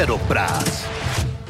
[0.00, 0.86] Paddock Praat.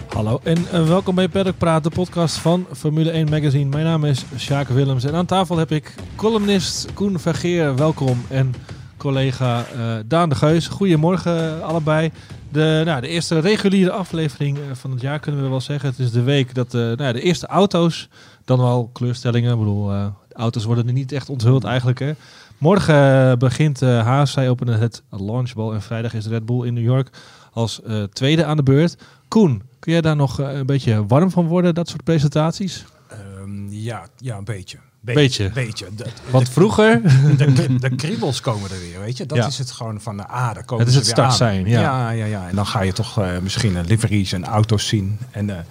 [0.09, 3.71] Hallo en eh, welkom bij Paddock Praat, de podcast van Formule 1 Magazine.
[3.71, 8.23] Mijn naam is Sjaak Willems en aan tafel heb ik columnist Koen Vergeer, welkom.
[8.29, 8.55] En
[8.97, 10.69] collega eh, Daan de Geus.
[10.69, 12.11] Goedemorgen allebei.
[12.48, 15.89] De, nou, de eerste reguliere aflevering eh, van het jaar kunnen we wel zeggen.
[15.89, 18.09] Het is de week dat eh, nou, de eerste auto's,
[18.45, 19.53] dan wel kleurstellingen.
[19.53, 21.98] Ik bedoel, eh, auto's worden er niet echt onthuld eigenlijk.
[21.98, 22.12] Hè.
[22.59, 24.33] Morgen eh, begint eh, Haas.
[24.33, 27.11] Zij openen het launchbal en vrijdag is Red Bull in New York
[27.53, 28.97] als eh, tweede aan de beurt.
[29.29, 32.85] Koen, kun jij daar nog eh, een beetje warm van worden, dat soort presentaties?
[33.09, 34.79] Ehm, ja, ja, een beetje.
[35.01, 35.51] Beetje.
[35.51, 35.87] Beetje.
[35.97, 37.03] De, Want vroeger...
[37.37, 39.27] de, de, de kriebels komen er weer, weet je.
[39.27, 39.47] Dat Ja.
[39.47, 41.33] is het gewoon van, ah, daar komen Het is het aan.
[41.33, 41.81] startsein, ja.
[41.81, 42.11] ja.
[42.11, 45.19] Ja, ja, En dan ga je toch eh, misschien een liveries en auto's zien.
[45.31, 45.67] En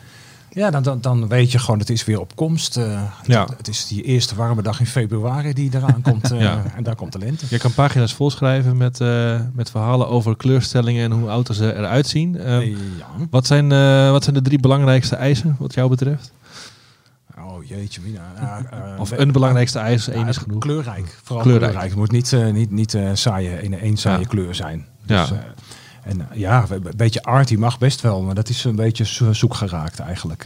[0.51, 2.77] ja, dan, dan, dan weet je gewoon, het is weer op komst.
[2.77, 3.41] eh, Ja.
[3.45, 6.31] het, het is die eerste warme dag in februari die eraan komt.
[6.31, 6.63] eh, Ja.
[6.75, 7.45] En daar komt de lente.
[7.49, 12.07] Je kan pagina's volschrijven met, eh, met verhalen over kleurstellingen en hoe auto's er- eruit
[12.07, 12.37] zien.
[12.39, 12.75] Ehm, ja.
[13.29, 13.69] wat, zijn,
[14.11, 16.31] wat zijn de drie belangrijkste eisen wat jou betreft?
[17.37, 18.21] Oh jeetje, Mina.
[18.39, 20.59] Ja, Of een belangrijkste eis, één Ja, is genoeg.
[20.59, 21.17] Kleurrijk.
[21.23, 21.71] Vooral Kleurrijk.
[21.71, 21.89] kleurrijk.
[21.89, 24.27] Het moet niet, eh, niet, niet eh, saaie, in één saaie Ja.
[24.27, 24.85] kleur zijn.
[25.05, 25.21] Ja.
[25.21, 25.37] Dus, eh,
[26.09, 29.33] en eh, ja, een beetje arty mag best wel, maar dat is een beetje zo-
[29.33, 30.45] zoek geraakt eigenlijk.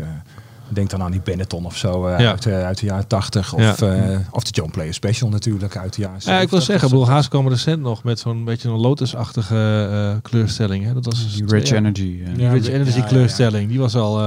[0.73, 2.29] Denk dan aan die Benetton of zo eh, Ja.
[2.31, 3.53] uit, eh, uit de jaren 80.
[3.53, 3.75] Of, Ja.
[3.75, 6.63] eh, of de John Player Special natuurlijk uit de jaren Ja, ik wil 70.
[6.63, 10.85] zeggen, ik bedoel, Haas kwam recent nog met zo'n beetje een Lotus-achtige eh, kleurstelling.
[10.85, 10.94] Hè?
[10.94, 12.01] Dat was Die Rich jaar- Energy.
[12.01, 13.09] Die Ja, Rich ja, Energy ja, ja.
[13.09, 13.69] kleurstelling.
[13.69, 14.25] Die was al eh,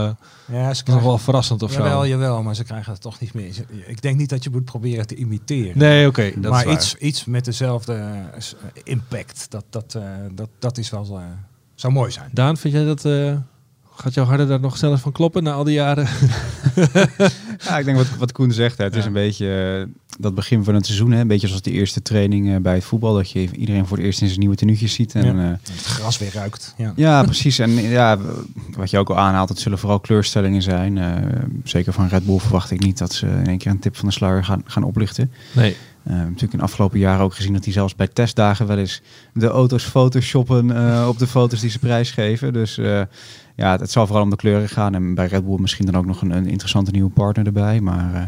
[0.52, 2.06] Ja, ze was krijgen, wel verrassend of jawel, zo.
[2.06, 3.54] jawel, maar ze krijgen het toch niet meer.
[3.86, 5.78] Ik denk niet dat je moet proberen te imiteren.
[5.78, 6.32] Nee, oké.
[6.40, 8.02] maar iets, iets met dezelfde
[8.84, 10.02] impact, dat, dat, eh,
[10.34, 11.20] dat, dat is wel,
[11.74, 12.28] zou mooi zijn.
[12.32, 13.04] Daan, vind jij dat...
[13.96, 16.06] eh, gaat jouw harde daar nog zelfs van kloppen na al die jaren?
[17.64, 18.78] Ja, ik denk wat, wat Koen zegt.
[18.78, 18.84] Hè.
[18.84, 21.10] Het is een beetje eh, dat begin van het seizoen.
[21.10, 21.20] Hè.
[21.20, 23.14] Een beetje zoals de eerste training eh, bij het voetbal.
[23.14, 25.14] Dat je iedereen voor het eerst in zijn nieuwe tenuutjes ziet.
[25.14, 25.42] En, Ja.
[25.42, 25.58] ja.
[25.72, 26.74] Het gras weer ruikt.
[26.76, 26.92] Ja.
[26.96, 27.58] ja, precies.
[27.58, 28.18] En ja,
[28.76, 30.98] wat je ook al aanhaalt, het zullen vooral kleurstellingen zijn.
[30.98, 31.12] Eh,
[31.64, 34.08] zeker van Red Bull verwacht ik niet dat ze in één keer een tip van
[34.08, 35.32] de sluier gaan, gaan oplichten.
[35.52, 35.76] Nee.
[36.06, 39.02] Eh, natuurlijk in de afgelopen jaren ook gezien dat die zelfs bij testdagen wel eens
[39.32, 42.52] de auto's photoshoppen eh, op de foto's die ze prijsgeven.
[42.52, 43.02] Dus eh,
[43.56, 44.94] ja, het, zal vooral om de kleuren gaan.
[44.94, 47.80] En bij Red Bull misschien dan ook nog een, een interessante nieuwe partner erbij.
[47.80, 48.22] Maar eh,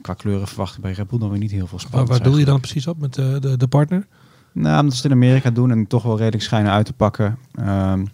[0.00, 2.10] qua kleuren verwachten bij Red Bull dan weer niet heel veel spannend.
[2.10, 4.06] waar doe je dan precies op met de, de, de partner?
[4.52, 7.38] Nou, omdat ze het in Amerika doen en toch wel redelijk schijnen uit te pakken.
[7.54, 8.04] ehm,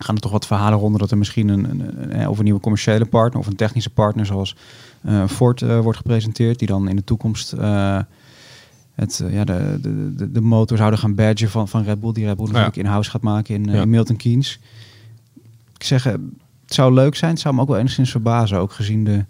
[0.00, 2.60] gaan er toch wat verhalen rond dat er misschien een, een, een, over een nieuwe
[2.60, 4.56] commerciële partner of een technische partner zoals
[5.02, 7.98] eh, Ford eh, wordt gepresenteerd, die dan in de toekomst eh,
[8.94, 12.24] het, eh, ja, de, de, de, motor zouden gaan badgen van, van Red Bull, die
[12.26, 13.82] Red Bull natuurlijk in-house gaat maken in, eh, Ja.
[13.82, 14.58] in Milton Keynes.
[15.78, 16.12] Ik zeg, eh,
[16.64, 19.24] het zou leuk zijn, het zou me ook wel enigszins verbazen, ook gezien de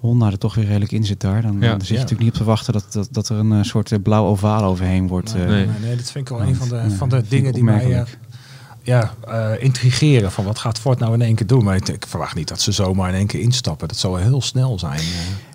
[0.00, 1.42] Honda er toch weer redelijk in zit daar.
[1.42, 1.70] Dan, Ja.
[1.70, 2.00] dan zit je Ja.
[2.00, 4.62] natuurlijk niet op te wachten dat, dat, dat er een eh, soort eh, blauw ovaal
[4.64, 5.34] overheen wordt.
[5.34, 5.66] Nee, eh, Nee.
[5.66, 8.04] nee, nee, dat vind ik wel een van de, ja, van de dingen die mij
[8.82, 10.32] ja, eh, intrigeren.
[10.32, 11.64] Van wat gaat Ford nou in één keer doen?
[11.64, 13.88] Maar ik, ik verwacht niet dat ze zomaar in één keer instappen.
[13.88, 14.98] Dat zou heel snel zijn.
[14.98, 15.04] eh.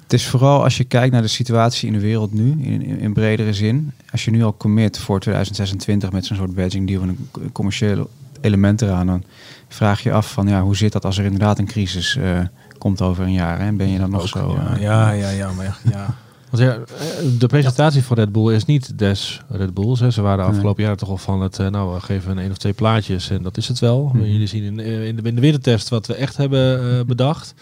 [0.03, 2.99] Het is vooral als je kijkt naar de situatie in de wereld nu, in, in,
[2.99, 3.91] in bredere zin.
[4.11, 8.07] Als je nu al commit voor 2026 met zo'n soort badging deal en een commerciële
[8.41, 9.23] element eraan, dan
[9.67, 12.39] vraag je af van ja, hoe zit dat als er inderdaad een crisis eh,
[12.77, 13.59] komt over een jaar?
[13.59, 14.57] En ben je dan nog Ook, zo?
[14.59, 16.05] ja, eh, ja, ja, ja, maar echt, ja.
[16.49, 19.99] Want ja, eh, de presentatie van Red Bull is niet des Red Bulls.
[19.99, 20.11] Hè.
[20.11, 20.51] Ze waren de Nee.
[20.53, 23.29] afgelopen jaren toch al van het, eh, nou, we geven een één of twee plaatjes
[23.29, 24.11] en dat is het wel.
[24.13, 24.23] Mhm.
[24.23, 27.53] Jullie zien in, in, de, in de wintertest wat we echt hebben eh, bedacht.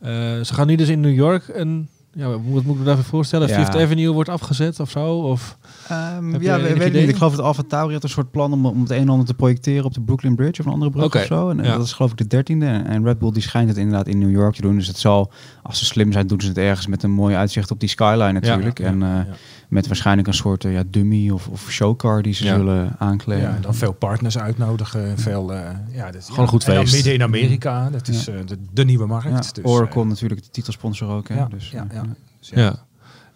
[0.00, 3.04] Eh, ze gaan nu dus in New York en ja, wat moet ik me daarvoor
[3.04, 3.48] voorstellen?
[3.48, 3.54] Ja.
[3.54, 5.14] Fifth Avenue wordt afgezet of zo?
[5.14, 7.08] Of, Ehm, ja, weet ik niet.
[7.08, 9.26] Ik geloof dat Alfa Tauri had een soort plan om, om het een en ander
[9.26, 11.50] te projecteren op de Brooklyn Bridge of een andere brug Oké, of zo.
[11.50, 11.76] En ja.
[11.76, 12.66] dat is geloof ik de dertiende.
[12.66, 14.76] En, en Red Bull die schijnt het inderdaad in New York te doen.
[14.76, 15.32] Dus het zal,
[15.70, 18.32] als ze slim zijn, doen ze het ergens met een mooi uitzicht op die skyline
[18.32, 18.78] natuurlijk.
[18.78, 19.26] Ja, en eh, ja.
[19.68, 22.56] met waarschijnlijk een soort eh, ja, dummy of, of showcar die ze Ja.
[22.56, 23.42] zullen aankleden.
[23.48, 25.18] Ja, en dan veel partners uitnodigen.
[25.18, 26.94] Veel, eh, ja, dat, Gewoon een goed en dan feest.
[26.94, 27.90] midden in Amerika.
[27.90, 29.28] Dat is eh, de, de nieuwe markt.
[29.28, 31.28] Ja, Dus, Oracle natuurlijk de titelsponsor ook.
[31.28, 31.34] Hè?
[31.34, 32.02] ja, dus, ja, ja.
[32.38, 32.74] Dus ja.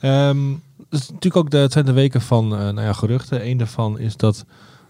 [0.01, 0.51] Ehm,
[0.91, 3.47] het, is natuurlijk ook de, het zijn de weken van eh, nou ja, geruchten.
[3.49, 4.45] Eén daarvan is dat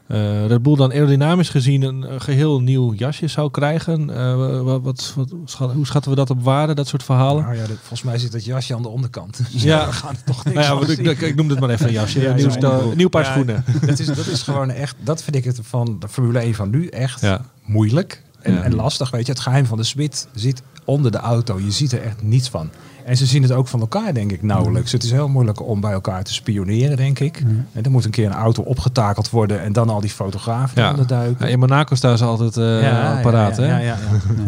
[0.06, 4.10] eh Red Bull dan aerodynamisch gezien een eh, geheel nieuw jasje zou krijgen.
[4.16, 7.42] Eh, wat, wat, wat, schat- hoe schatten we dat op waarde, dat soort verhalen?
[7.42, 9.40] Nou ja, dat- volgens mij zit dat jasje aan de onderkant.
[9.52, 9.86] Dus Ja.
[9.86, 11.92] we gaan er toch niks Nou ja, ik, ik, ik noem het maar even een
[11.92, 12.20] jasje.
[12.24, 12.90] Ja, nieuw, ja, stel- onderbroek.
[12.92, 13.64] een nieuw paar Ja, schoenen.
[13.86, 16.70] Dat is, dat is gewoon echt, dat vind ik het van de Formule 1 van
[16.70, 17.40] nu echt Ja.
[17.64, 18.62] moeilijk en, Ja.
[18.62, 19.10] en lastig.
[19.10, 21.58] Weet je, het geheim van de Smit zit onder de auto.
[21.60, 22.70] Je ziet er echt niets van.
[23.04, 24.92] En ze zien het ook van elkaar, denk ik, nauwelijks.
[24.92, 27.42] Het is heel moeilijk om bij elkaar te spioneren, denk ik.
[27.72, 30.90] En er moet een keer een auto opgetakeld worden en dan al die fotografen Ja.
[30.90, 31.46] onder duiken.
[31.46, 33.78] Ja, in Monaco staan ze altijd eh paraat, hè?
[33.84, 33.96] ja.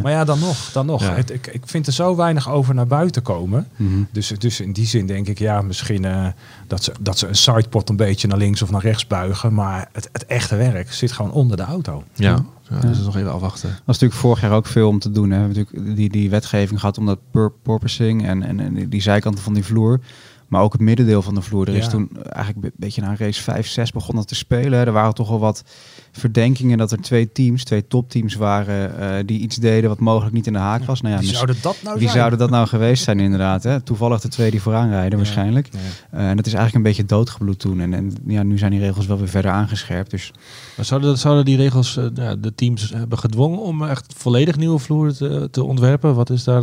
[0.02, 0.70] Maar ja, dan nog.
[0.72, 1.14] Dan nog.
[1.16, 3.68] Het, ik, ik vind er zo weinig over naar buiten komen.
[3.76, 4.02] Mhm.
[4.12, 6.26] Dus, dus in die zin denk ik, ja, misschien eh,
[6.66, 9.54] dat, ze, dat ze een sidepot een beetje naar links of naar rechts buigen.
[9.54, 12.02] Maar het, het echte werk zit gewoon onder de auto.
[12.14, 12.44] Ja.
[12.70, 13.68] Ja, dus nog even afwachten.
[13.68, 15.30] was natuurlijk vorig jaar ook veel om te doen.
[15.30, 15.36] Hè.
[15.36, 19.02] We hebben natuurlijk die, die wetgeving gehad om dat pur porpoising en, en, en die
[19.02, 20.00] zijkanten van die vloer.
[20.48, 21.69] Maar ook het middendeel van de vloer.
[21.69, 21.90] Er is Ja.
[21.90, 24.87] toen eigenlijk een beetje na race 5, 6 begonnen te spelen.
[24.87, 25.64] Er waren toch al wat
[26.12, 30.46] verdenkingen dat er twee teams, twee topteams waren eh, die iets deden wat mogelijk niet
[30.46, 31.00] in de haak was.
[31.00, 32.19] Nou ja, Wie mis- zouden dat nou wie zijn?
[32.19, 33.62] zouden dat nou geweest zijn inderdaad?
[33.62, 33.81] Hè?
[33.81, 35.69] Toevallig de twee die vooraan rijden waarschijnlijk.
[35.72, 35.78] Ja.
[36.19, 37.81] Eh, en dat is eigenlijk een beetje doodgebloed toen.
[37.81, 40.10] En, en ja, nu zijn die regels wel weer verder aangescherpt.
[40.10, 40.32] Dus
[40.76, 45.12] Maar zouden, zouden die regels eh, de teams hebben gedwongen om echt volledig nieuwe vloer
[45.12, 46.14] te, te ontwerpen?
[46.14, 46.62] Wat, is daar,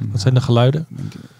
[0.00, 0.86] eh, wat zijn de geluiden?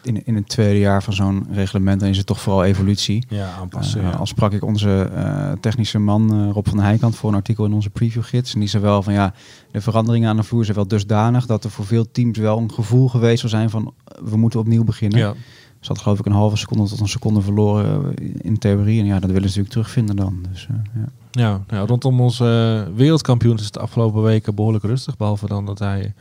[0.02, 3.24] in, in het tweede jaar van zo'n reglement dan is het toch vooral evolutie.
[3.28, 4.00] Ja, aanpassen.
[4.00, 4.16] Eh, ja.
[4.16, 7.64] Al sprak ik onze eh, technische man eh, Rob van der Heijkant voor een artikel
[7.64, 8.54] in onze previewgids.
[8.54, 9.34] En die zei wel van ja,
[9.70, 12.72] de veranderingen aan de vloer zijn wel dusdanig dat er voor veel teams wel een
[12.72, 15.18] gevoel geweest zal zijn van eh, we moeten opnieuw beginnen.
[15.18, 15.34] Ja.
[15.80, 19.00] Ze had geloof ik een halve seconde tot een seconde verloren eh, in theorie.
[19.00, 20.44] En ja, dat willen ze natuurlijk terugvinden dan.
[20.52, 21.08] Dus, eh, ja.
[21.30, 25.16] Ja, nou, rondom onze eh, wereldkampioen is het de afgelopen weken behoorlijk rustig.
[25.16, 26.14] Behalve dan dat hij...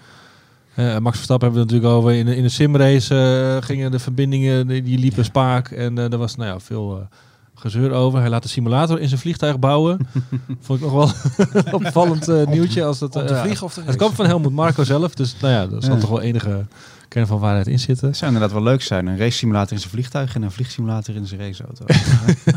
[0.79, 2.13] eh, Max Verstappen hebben we natuurlijk over.
[2.19, 3.15] In, de- in de simrace
[3.59, 5.67] eh, gingen de verbindingen, die, liepen spaak.
[5.71, 7.07] En eh, er was nou ja, veel
[7.55, 8.19] gezeur over.
[8.19, 10.07] Hij laat de simulator in zijn vliegtuig bouwen.
[10.61, 11.11] Vond ik nog wel
[11.71, 12.83] opvallend nieuwtje.
[12.83, 13.41] Als dat, Om te ja.
[13.43, 15.13] vliegen of te Het kwam van Helmut Marco zelf.
[15.13, 15.99] Dus nou ja, zal Ja.
[15.99, 16.65] toch wel enige
[17.09, 18.07] kern van waarheid in zitten.
[18.07, 19.07] Het zou inderdaad wel leuk zijn.
[19.07, 21.85] Een race simulator in zijn vliegtuig en een vliegsimulator in zijn raceauto.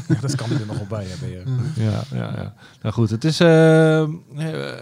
[0.08, 1.31] Ja, dat kan er nog wel bij hebben.
[1.31, 1.90] Ja.
[1.90, 2.54] Ja, ja, ja.
[2.82, 4.08] Nou goed, het is, eh, eh,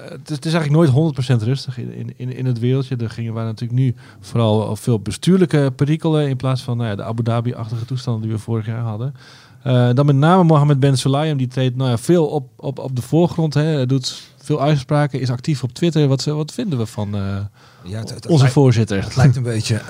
[0.09, 2.97] het is, het is eigenlijk nooit 100% rustig in, in, in, in het wereldje.
[2.97, 7.03] Er gingen waar natuurlijk nu vooral veel bestuurlijke perikelen in plaats van nou ja, de
[7.03, 9.15] Abu Dhabi-achtige toestanden die we vorig jaar hadden.
[9.63, 12.97] Eh, dan met name Mohammed Ben Sulayem, die treedt nou ja, veel op, op, op
[12.97, 13.55] de voorgrond.
[13.55, 13.63] Hè.
[13.63, 16.09] Hij doet veel uitspraken, is actief op Twitter.
[16.09, 17.37] Wat, wat vinden we van eh,
[17.85, 19.03] Ja, het, het onze lijkt- voorzitter?
[19.05, 19.81] Het lijkt een beetje,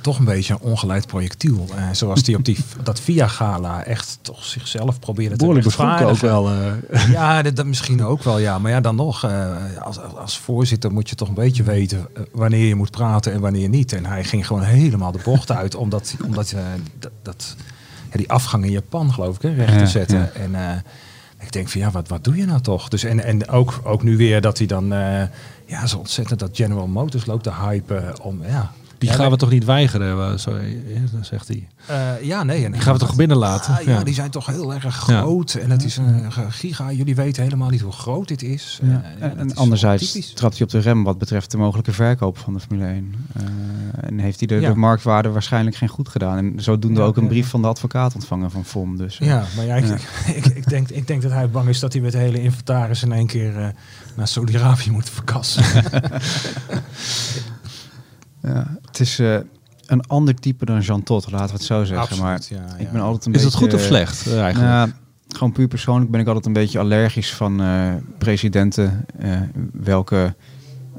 [0.00, 1.66] toch een beetje een ongeleid projectiel.
[1.76, 6.18] Eh, zoals die op die, dat VIA-gala echt toch zichzelf probeerde te Behoorlijk beschonken ook
[6.20, 6.78] rechtvaardigen.
[6.90, 6.98] wel.
[7.00, 7.10] eh.
[7.18, 8.58] Ja, dat, dat misschien ook wel, ja.
[8.58, 12.66] Maar ja, dan nog, eh, als, als voorzitter moet je toch een beetje weten wanneer
[12.66, 13.92] je moet praten en wanneer niet.
[13.92, 16.60] En hij ging gewoon helemaal de bocht uit, omdat, omdat eh,
[16.98, 17.56] dat, dat,
[18.10, 20.18] ja, die afgang in Japan, geloof ik, hè, recht te Ja, zetten.
[20.18, 20.30] ja.
[20.40, 20.76] En eh,
[21.40, 22.88] ik denk van, ja, wat, wat doe je nou toch?
[22.88, 25.22] Dus, en en ook, ook nu weer dat hij dan, eh,
[25.68, 28.72] ja, zo ontzettend dat General Motors loopt te hypen om, ja...
[28.98, 29.32] Die Ja, gaan nee.
[29.32, 30.66] we toch niet weigeren, eh, zo, eh,
[31.20, 31.68] zegt hij.
[31.86, 32.64] Eh, ja, nee.
[32.64, 33.74] En Die gaan we toch binnenlaten?
[33.76, 34.02] Ah, ja, Ja.
[34.02, 35.54] die zijn toch heel erg groot.
[35.54, 36.92] En het is een giga.
[36.92, 38.78] Jullie weten helemaal niet hoe groot dit is.
[38.82, 39.02] Ja.
[39.20, 42.52] Ja, en is anderzijds trapt hij op de rem wat betreft de mogelijke verkoop van
[42.54, 43.14] de Formule 1.
[43.36, 43.42] Eh,
[44.00, 44.68] en heeft hij de, Ja.
[44.68, 46.36] de marktwaarde waarschijnlijk geen goed gedaan.
[46.38, 47.50] En zodoende Ja, ook een brief ja.
[47.50, 48.96] van de advocaat ontvangen van FOM.
[48.96, 49.96] Dus, Ja, maar ja, ik, Ja.
[50.34, 53.02] Ik, ik, denk, ik denk dat hij bang is dat hij met de hele inventaris
[53.02, 53.68] in één keer eh,
[54.18, 55.64] naar Saudi-Arabië moet verkassen.
[58.42, 59.36] ja, het is eh,
[59.86, 61.98] een ander type dan Jean Todt, laten we het zo zeggen.
[61.98, 63.66] Absoluut, maar ja, ik ben altijd een Is het beetje...
[63.66, 64.72] goed of slecht eh, eigenlijk?
[64.72, 64.90] Nou,
[65.28, 69.40] gewoon puur persoonlijk ben ik altijd een beetje allergisch van eh, presidenten, eh,
[69.72, 70.34] welke,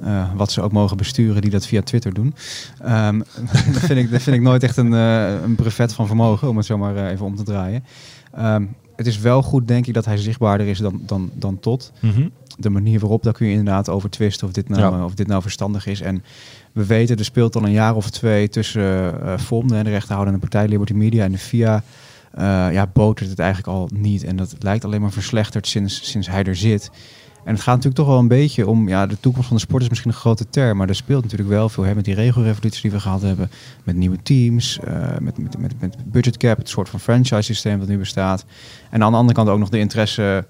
[0.03, 2.35] eh, wat ze ook mogen besturen, die dat via Twitter doen.
[2.81, 3.19] Ehm
[3.73, 6.57] dat, vind ik, dat vind ik nooit echt een, eh, een brevet van vermogen, om
[6.57, 7.83] het zo maar even om te draaien.
[8.33, 8.65] Ehm,
[8.99, 11.91] het is wel goed, denk ik, dat hij zichtbaarder is dan, dan, dan tot.
[11.99, 12.27] Mhm.
[12.57, 15.05] De manier waarop, daar kun je inderdaad over twisten of dit nou, Ja.
[15.05, 16.01] of dit nou verstandig is.
[16.01, 16.23] En
[16.71, 20.39] we weten, er speelt al een jaar of twee tussen eh FOM, de de rechterhoudende
[20.39, 21.83] partij Liberty Media en de FIA.
[22.31, 24.23] eh, ja, botert het eigenlijk al niet.
[24.23, 26.91] En dat lijkt alleen maar verslechterd sinds, sinds hij er zit.
[27.43, 29.83] En het gaat natuurlijk toch wel een beetje om, ja, de toekomst van de sport
[29.83, 32.81] is misschien een grote term, maar er speelt natuurlijk wel veel hè, met die regelrevolutie
[32.81, 33.51] die we gehad hebben,
[33.83, 37.79] met nieuwe teams, eh, met, met, met, met budget cap, het soort van franchise systeem
[37.79, 38.45] dat nu bestaat.
[38.89, 40.45] En aan de andere kant ook nog de interesse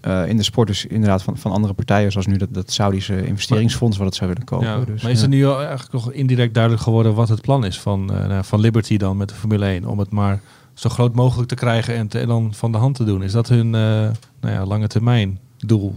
[0.00, 3.26] eh, in de sport, dus inderdaad van, van andere partijen, zoals nu dat, dat Saudische
[3.26, 4.66] investeringsfonds wat het zou willen kopen.
[4.66, 5.22] Ja, dus, maar is ja.
[5.22, 8.44] het nu al eigenlijk nog indirect duidelijk geworden wat het plan is van, eh, nou,
[8.44, 9.84] van Liberty dan met de Formule 1?
[9.84, 10.40] Om het maar
[10.74, 13.22] zo groot mogelijk te krijgen en, te, en dan van de hand te doen.
[13.22, 15.94] Is dat hun nou ja, lange termijn doel?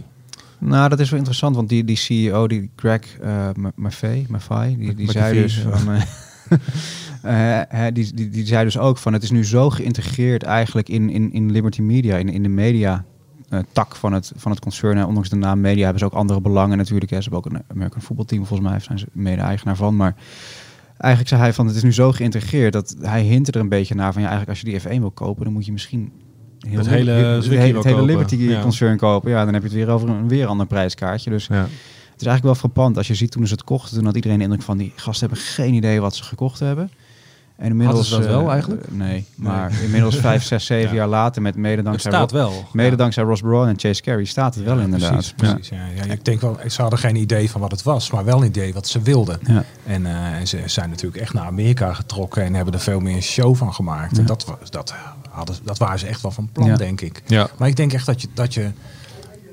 [0.66, 4.96] Nou, dat is wel interessant, want die, die CEO, die Greg uh, Maffei, Maffei, die,
[4.96, 5.98] die zei dus van...
[7.68, 11.10] hè, die, die, die zei dus ook van, het is nu zo geïntegreerd eigenlijk in,
[11.10, 13.06] in, in Liberty Media, in, in de media
[13.72, 14.98] tak van het, van het concern.
[14.98, 17.12] En ondanks de naam media hebben ze ook andere belangen natuurlijk.
[17.12, 17.22] Hè.
[17.22, 19.96] Ze hebben ook een American voetbalteam, volgens mij zijn ze mede-eigenaar van.
[19.96, 20.16] Maar
[20.98, 23.96] eigenlijk zei hij van, het is nu zo geïntegreerd dat hij hint er een beetje
[23.96, 26.12] naar van, ja, eigenlijk als je die F1 wil kopen, dan moet je misschien
[26.68, 28.04] heel Het hele het, wel het hele kopen.
[28.06, 28.62] Liberty Ja.
[28.62, 29.32] concern kopen.
[29.32, 31.30] Ja, dan heb je het weer over een weer ander prijskaartje.
[31.30, 31.56] Dus Ja.
[31.56, 32.98] het is eigenlijk wel frappant.
[32.98, 35.28] Als je ziet toen ze het kochten, toen had iedereen de indruk van die gasten
[35.28, 36.92] hebben geen idee wat ze gekocht hebben.
[37.56, 38.84] En inmiddels, Hadden ze dat wel eh, eigenlijk?
[38.84, 40.96] eh, nee, maar inmiddels vijf, zes, zeven Ja.
[40.96, 42.66] jaar later met mede Het dankzij, staat wel.
[42.74, 42.96] mede Ja.
[42.96, 45.12] dankzij Ross Brawn en Chase Carey staat het wel inderdaad.
[45.12, 45.70] Precies, precies.
[45.70, 46.04] Ja.
[46.06, 48.48] Ja, ik denk wel, ze hadden geen idee van wat het was, maar wel een
[48.48, 49.40] idee wat ze wilden.
[49.48, 49.64] Ja.
[49.86, 53.16] En, eh, en ze zijn natuurlijk echt naar Amerika getrokken en hebben er veel meer
[53.16, 54.18] een show van gemaakt.
[54.18, 54.94] En dat, was- dat,
[55.34, 56.76] hadden, dat waren ze echt wel van plan, Ja.
[56.76, 57.22] denk ik.
[57.26, 57.50] Ja.
[57.58, 58.72] Maar ik denk echt dat je, dat je,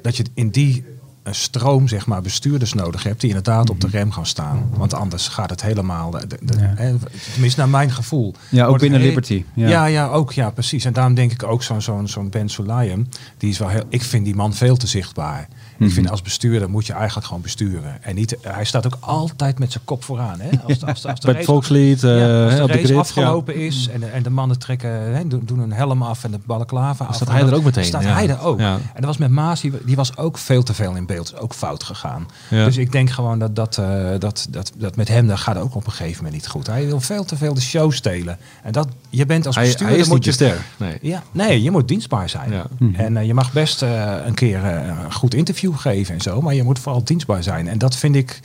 [0.02, 0.84] dat je in die
[1.23, 4.71] een stroom zeg maar, bestuurders nodig hebt die inderdaad op de rem gaan staan.
[4.77, 6.73] Want anders gaat het helemaal, de, de, Ja.
[6.75, 6.95] hè,
[7.33, 8.35] tenminste naar mijn gevoel.
[8.49, 9.45] Ja, ook binnen Liberty.
[9.55, 9.69] Ja.
[9.69, 9.85] Ja.
[9.85, 10.85] ja, ook, ja, precies.
[10.85, 13.09] En daarom denk ik ook zo'n zo'n zo'n Ben Sulayem,
[13.39, 15.41] die is wel heel, ik vind die man veel te zichtbaar.
[15.41, 15.95] Ik Mhm.
[15.95, 18.03] vind als bestuurder moet je eigenlijk gewoon besturen.
[18.03, 20.41] En niet, hij staat ook altijd met zijn kop vooraan.
[20.41, 20.49] Hè?
[20.65, 22.97] Als, als, als de Bij het race- volkslied, ja, als hè, de race grid.
[22.97, 26.39] afgelopen is en, en de mannen trekken, hè, doen, doen een helm af en de
[26.47, 27.15] ballenklaven af.
[27.15, 28.12] staat hij er ook meteen, Staat ja.
[28.12, 28.59] hij er ook.
[28.59, 31.33] En dat was met Maas, die, die was ook veel te veel in beeld.
[31.33, 32.29] Is ook fout gegaan.
[32.49, 32.64] Ja.
[32.64, 35.75] Dus ik denk gewoon dat dat, eh, dat, dat, dat met hem, dat gaat ook
[35.75, 36.67] op een gegeven moment niet goed.
[36.67, 38.38] Hij wil veel te veel de show stelen.
[38.62, 39.95] En dat, je bent als Hij, bestuurder...
[39.95, 40.64] hij is moet je, ster.
[40.76, 40.99] Nee.
[41.02, 42.50] ja, nee, je moet dienstbaar zijn.
[42.52, 42.67] Ja.
[42.79, 42.95] Mhm.
[42.95, 46.55] En eh, je mag best eh, een keer een goed interview geven en zo, maar
[46.55, 47.69] je moet vooral dienstbaar zijn.
[47.69, 48.40] En dat vind ik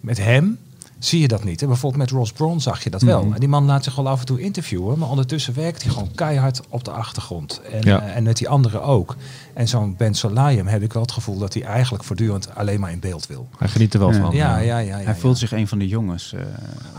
[0.00, 0.58] met hem.
[1.04, 1.60] Zie je dat niet?
[1.60, 1.66] Hè?
[1.66, 3.24] Bijvoorbeeld met Ross Brawn zag je dat wel.
[3.24, 3.32] Mhm.
[3.34, 6.10] En die man laat zich wel af en toe interviewen, maar ondertussen werkt hij gewoon
[6.14, 7.60] keihard op de achtergrond.
[7.72, 8.00] En, Ja.
[8.02, 9.16] eh, en met die anderen ook.
[9.54, 12.90] En zo'n Ben Solayem heb ik wel het gevoel dat hij eigenlijk voortdurend alleen maar
[12.92, 13.48] in beeld wil.
[13.58, 14.20] Hij geniet er wel Ja.
[14.20, 14.34] van.
[14.34, 14.98] Ja, ja, ja.
[14.98, 16.32] ja, Hij voelt zich een van de jongens.
[16.32, 16.46] eh, Ah,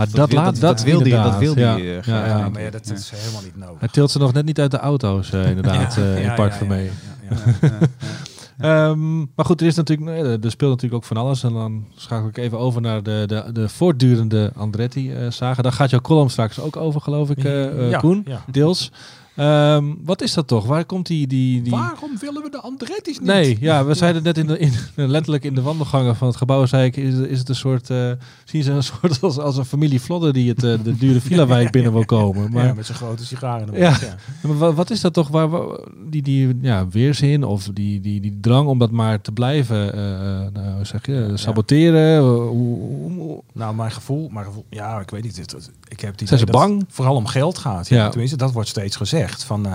[0.05, 1.09] of dat wil- laat- dat, wil hij.
[1.09, 1.71] Dat wil ja.
[1.73, 1.97] hij.
[1.97, 2.25] eh, Ja, ja.
[2.25, 3.79] Ja, denk maar ja, dat, is helemaal niet nodig.
[3.79, 6.53] Hij tilt ze nog net niet uit de auto's, eh, inderdaad, eh, in het park
[6.53, 6.89] van mee.
[8.57, 11.43] Ehm, maar goed, er, is natuurlijk, nee, er speelt natuurlijk ook van alles.
[11.43, 15.63] En dan schakel ik even over naar de, de, de voortdurende Andretti-zagen.
[15.63, 18.27] Daar gaat jouw column straks ook over, geloof ik, eh, eh, Ja, Koen.
[18.51, 18.91] Deels.
[19.35, 20.65] Ehm, wat is dat toch?
[20.65, 21.27] Waar komt die...
[21.27, 21.71] die, die...
[21.71, 23.27] Waarom willen we de Andretti's niet?
[23.27, 26.65] Nee, ja, we zeiden net in de, in, letterlijk in de wandelgangen van het gebouw,
[26.65, 28.11] zei ik, is, is het een soort, eh,
[28.45, 31.71] zien ze een soort als, als een familie Vlodder die het, eh, de dure villa-wijk
[31.71, 32.51] binnen wil komen.
[32.51, 33.73] Maar, ja, met zijn grote sigaren.
[33.73, 33.79] Ja.
[33.79, 33.97] Ja.
[34.01, 34.15] Ja.
[34.47, 38.21] maar wa- wat, is dat toch, waar, waar- die, die ja, weerzin of die, die,
[38.21, 39.99] die drang om dat maar te blijven, eh,
[40.53, 42.21] nou, zeg je, saboteren?
[42.21, 45.55] Hoe, hoe- hoe- Nou, mijn gevoel, mijn gevoel, ja, ik weet niet.
[45.87, 46.85] Ik heb die Zijn ze bang?
[46.87, 47.87] vooral om geld gaat.
[47.87, 48.09] Ja.
[48.09, 49.24] Tenminste, dat wordt steeds gezegd.
[49.33, 49.71] Van, eh,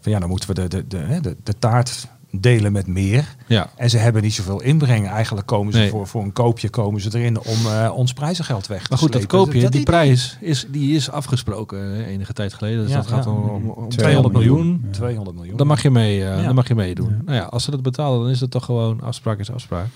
[0.00, 3.24] van ja, dan moeten we de, de, de, hè, de, de taart delen met meer.
[3.46, 5.08] ja, En ze hebben niet zoveel inbreng.
[5.08, 5.90] Eigenlijk komen ze Nee.
[5.90, 9.12] voor, voor een koopje komen ze erin om eh, ons prijzengeld weg te maar goed,
[9.12, 12.80] dat koopje, Dat- die dat- prijs, is, die is afgesproken enige tijd geleden.
[12.82, 13.30] Dus Ja, dat gaat ja.
[13.30, 14.84] om, om, om 200 200 miljoen.
[14.90, 15.56] 200 miljoen.
[15.56, 16.42] Dan mag je mee, eh, Ja.
[16.42, 17.08] dan mag je meedoen.
[17.08, 17.22] Ja.
[17.24, 19.86] Nou ja, als ze dat betalen, dan is het toch gewoon afspraak is afspraak.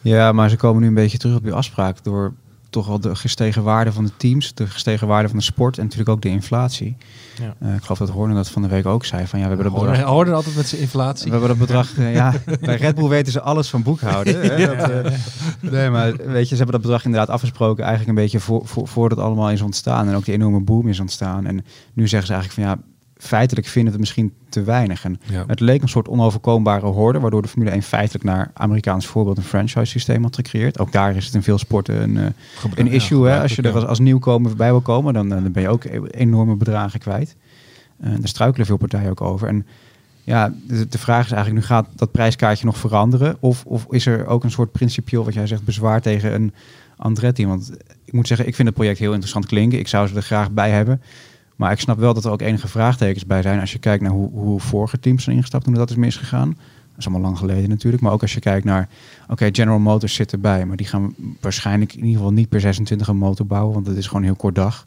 [0.00, 2.32] Ja, maar ze komen nu een beetje terug op die afspraak door
[2.70, 5.82] toch wel de gestegen waarde van de teams, de gestegen waarde van de sport en
[5.82, 6.96] natuurlijk ook de inflatie.
[7.38, 7.54] Ja.
[7.60, 9.72] Eh, ik geloof dat Horner dat van de week ook zei van ja, we hebben
[9.72, 10.00] dat bedrag.
[10.00, 11.30] Hoorde altijd met zijn We inflatie.
[11.30, 14.40] hebben dat bedrag, eh, ja, bij Red Bull weten ze alles van boekhouden.
[14.40, 14.66] Hè?
[14.76, 15.12] Dat, eh,
[15.60, 18.88] nee, maar weet je, ze hebben dat bedrag inderdaad afgesproken eigenlijk een beetje voor, voor,
[18.88, 21.46] voordat het allemaal is ontstaan en ook die enorme boom is ontstaan.
[21.46, 25.04] En nu zeggen ze eigenlijk van ja, feitelijk vinden we het misschien te weinig.
[25.04, 25.44] En Ja.
[25.46, 29.42] het leek een soort onoverkombare horde, waardoor de Formule 1 feitelijk naar Amerikaans voorbeeld een
[29.42, 30.78] franchise systeem had gecreëerd.
[30.78, 32.24] Ook daar is het in veel sporten een, eh,
[32.74, 33.26] een Ja, issue.
[33.28, 33.40] Hè?
[33.40, 35.84] Als je er als, als nieuwkomer bij wil komen, dan, eh, dan ben je ook
[35.84, 37.36] e- enorme bedragen kwijt.
[38.00, 39.48] Eh daar struikelen veel partijen ook over.
[39.48, 39.66] En
[40.24, 43.36] ja, de, de vraag is eigenlijk, nu gaat dat prijskaartje nog veranderen?
[43.40, 46.52] Of, of is er ook een soort principieel, wat jij zegt, bezwaar tegen een
[46.96, 47.46] Andretti?
[47.46, 47.72] Want
[48.04, 49.78] ik moet zeggen, ik vind het project heel interessant klinken.
[49.78, 51.00] Ik zou ze er graag bij hebben.
[51.58, 54.12] Maar ik snap wel dat er ook enige vraagtekens bij zijn als je kijkt naar
[54.12, 56.48] hoe, hoe vorige teams zijn ingestapt toen dat is misgegaan.
[56.48, 58.02] Dat is allemaal lang geleden natuurlijk.
[58.02, 58.88] Maar ook als je kijkt naar,
[59.28, 60.66] oké, General Motors zit erbij.
[60.66, 63.74] Maar die gaan waarschijnlijk in ieder geval niet per 26 een motor bouwen.
[63.74, 64.86] Want dat is gewoon een heel kort dag.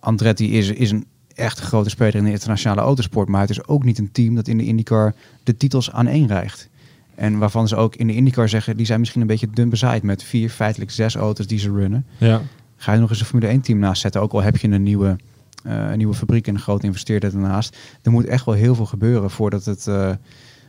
[0.00, 3.28] Andretti is, is een echt grote speler in de internationale autosport.
[3.28, 6.68] Maar het is ook niet een team dat in de IndyCar de titels aaneenrijgt.
[7.14, 10.02] En waarvan ze ook in de IndyCar zeggen, die zijn misschien een beetje dun bezaaid
[10.02, 12.06] met vier, feitelijk zes auto's die ze runnen.
[12.18, 12.42] Ja.
[12.76, 14.82] Ga je nog eens een Formule 1 team naast zetten, ook al heb je een
[14.82, 15.16] nieuwe,
[15.62, 17.76] een nieuwe fabriek en een grote investeerder ernaast.
[18.02, 20.10] Er moet echt wel heel veel gebeuren voordat het eh,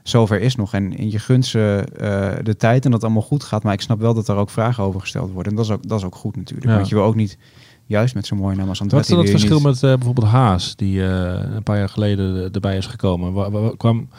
[0.04, 0.74] zover is nog.
[0.74, 3.64] En, en je gunt ze eh, de tijd en dat het allemaal goed gaat.
[3.64, 5.52] Maar ik snap wel dat er ook vragen over gesteld worden.
[5.52, 6.68] En dat is ook, dat is ook goed natuurlijk.
[6.70, 6.76] Ja.
[6.76, 7.38] Want je wil ook niet,
[7.86, 9.10] juist met zo'n mooie naam als Wat is Andretti...
[9.14, 11.90] dan het wil je verschil niet- met eh, bijvoorbeeld Haas, die eh, een paar jaar
[11.90, 13.34] geleden eh, erbij is gekomen?
[13.34, 14.10] Wa- wa- kwam,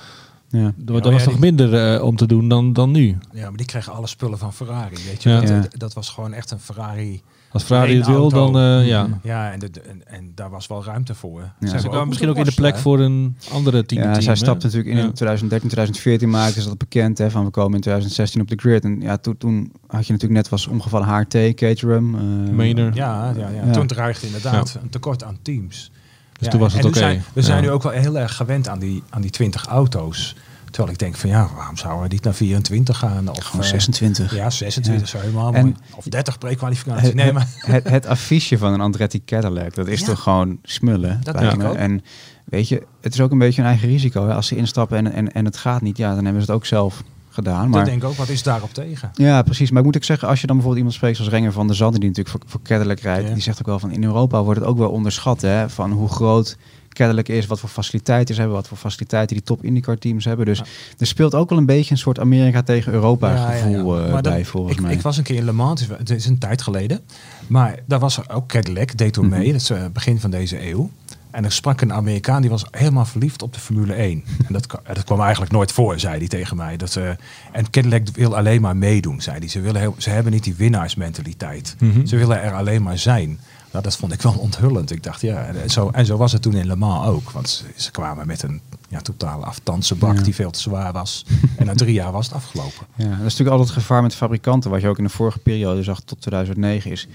[0.51, 0.59] Ja.
[0.59, 3.17] Ja, was ja, toch die- minder eh, om te doen dan, dan nu?
[3.33, 4.97] Ja, maar die kregen alle spullen van Ferrari.
[5.07, 5.31] Weet je?
[5.31, 7.23] Dat, dat, dat was gewoon echt een Ferrari.
[7.57, 8.53] Als Ferrari het wil, auto.
[8.53, 9.07] dan eh, ja.
[9.07, 9.17] Mhm.
[9.23, 11.53] Ja, en, de, de- en, en daar was wel ruimte voor.
[11.61, 11.79] Ja.
[11.79, 14.03] Ze kwamen misschien ook in de plek voor een andere team.
[14.03, 14.39] Ja, team, zij hè?
[14.39, 15.11] stapte natuurlijk in Ja.
[15.13, 17.19] 2013, 2014 maakten ze dat bekend.
[17.19, 18.85] Hè, van we komen in 2016 op de grid.
[18.85, 22.15] En ja, toen, toen had je natuurlijk net was omgevallen HRT, Caterham.
[22.15, 22.21] eh,
[22.55, 22.85] Mener.
[22.91, 22.95] hè.
[22.97, 23.65] Ja, ja, ja.
[23.67, 23.73] Ja.
[23.73, 25.91] toen dreigde inderdaad een tekort aan teams.
[26.33, 26.99] Dus Ja, toen was het we oké.
[26.99, 27.63] zijn- We zijn Ja.
[27.63, 30.37] nu ook wel heel erg gewend aan die, aan die 20 auto's.
[30.71, 33.29] Terwijl ik denk van ja, waarom zouden we niet naar 24 gaan?
[33.29, 34.35] Of Gewoon eh, 26.
[34.35, 35.75] Ja, 26 zou helemaal En- mooi.
[35.95, 37.15] Of 30 pre-kwalificatie.
[37.15, 40.07] Nee, maar het, het affiche van een Andretti Cadillac, dat is Ja.
[40.07, 41.21] toch gewoon smullen.
[41.23, 41.75] Dat denk ik ook.
[41.75, 42.03] En
[42.45, 44.27] weet je, het is ook een beetje een eigen risico.
[44.29, 44.35] Hè?
[44.35, 46.67] Als ze instappen en, en, en het gaat niet, ja, dan hebben ze het ook
[46.67, 47.61] zelf gedaan.
[47.63, 49.11] Dat Maar denk ik ook, wat is daarop tegen?
[49.15, 49.71] ja, precies.
[49.71, 51.77] Maar ik moet ook zeggen, als je dan bijvoorbeeld iemand spreekt zoals Renger van der
[51.77, 53.35] Zanden, die natuurlijk voor, voor Cadillac rijdt, Ja.
[53.35, 56.09] die zegt ook wel van in Europa wordt het ook wel onderschat, hè, van hoe
[56.09, 56.57] groot
[56.97, 60.47] Cadillac is, wat voor faciliteiten ze hebben, wat voor faciliteiten die top IndyCar teams hebben.
[60.47, 60.65] Dus Ja.
[60.99, 64.07] er speelt ook wel een beetje een soort Amerika tegen Europa Ja, gevoel ja.
[64.07, 64.93] eh, dat- bij, volgens ik, mij.
[64.93, 67.01] ik was een keer in Le Mans, het is- het een tijd geleden.
[67.47, 69.39] Maar daar was er ook Cadillac, deed toen Mhm.
[69.39, 69.53] mee.
[69.53, 70.91] Dat is eh, begin van deze eeuw.
[71.31, 74.25] En er sprak een Amerikaan, die was helemaal verliefd op de Formule 1.
[74.47, 76.77] En dat, dat kwam eigenlijk nooit voor, zei hij tegen mij.
[76.77, 77.09] Dat, eh,
[77.53, 79.49] en Cadillac wil alleen maar meedoen, zei hij.
[79.49, 81.77] Ze, willen heel, ze hebben niet die winnaarsmentaliteit.
[81.79, 82.07] Mhm.
[82.07, 83.39] Ze willen er alleen maar zijn.
[83.77, 84.91] Nou, dat vond ik wel onthullend.
[84.91, 87.31] Ik dacht, ja, en zo, en zo was het toen in Le Mans ook.
[87.31, 90.23] Want ze, ze kwamen met een ja, totale aftanse bak Ja.
[90.23, 91.25] die veel te zwaar was.
[91.57, 92.87] en na drie jaar was het afgelopen.
[92.95, 95.39] Ja, dat is natuurlijk altijd het gevaar met fabrikanten, wat je ook in de vorige
[95.39, 97.07] periode zag tot 2009 is.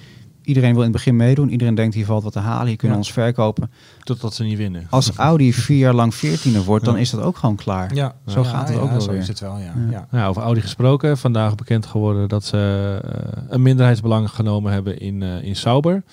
[0.44, 2.98] Iedereen wil in het begin meedoen, iedereen denkt hier valt wat te halen, hier kunnen
[2.98, 3.04] Ja.
[3.04, 3.72] ons verkopen.
[4.04, 4.88] Totdat ze niet winnen.
[4.90, 7.00] Als Audi vier jaar lang veertiende wordt, dan Ja.
[7.00, 7.94] is dat ook gewoon klaar.
[7.94, 9.20] Ja, Zo gaat het ook wel zo weer.
[9.20, 9.64] is het wel, ja.
[9.64, 9.74] Ja.
[9.92, 10.08] ja.
[10.12, 11.18] Nou, over Audi gesproken.
[11.18, 16.04] Vandaag bekend geworden dat ze eh, een minderheidsbelang genomen hebben in, eh, in Sauber.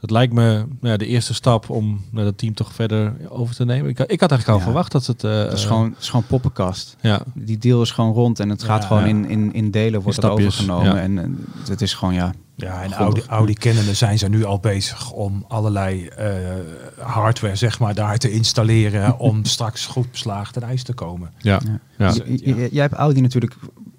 [0.00, 3.54] Dat lijkt me nou ja, de eerste stap om nou, dat team toch verder over
[3.54, 3.90] te nemen.
[3.90, 4.62] Ik, ik had eigenlijk al Ja.
[4.64, 5.24] verwacht dat het...
[5.24, 6.96] eh, Dat is gewoon, het is gewoon poppenkast.
[7.00, 9.08] Ja, Die deal is gewoon rond en het gaat Ja, gewoon ja.
[9.08, 10.86] in, in, in delen wordt het overgenomen.
[10.94, 11.00] ja.
[11.00, 12.92] En, en het is gewoon, ja, Ja, en.
[12.92, 16.28] Audi, Audi kennende zijn ze nu al bezig om allerlei eh,
[17.00, 21.30] hardware zeg maar, daar te installeren om straks goed beslagen ten ijs te komen.
[21.38, 21.60] ja,
[22.70, 23.56] jij hebt Audi natuurlijk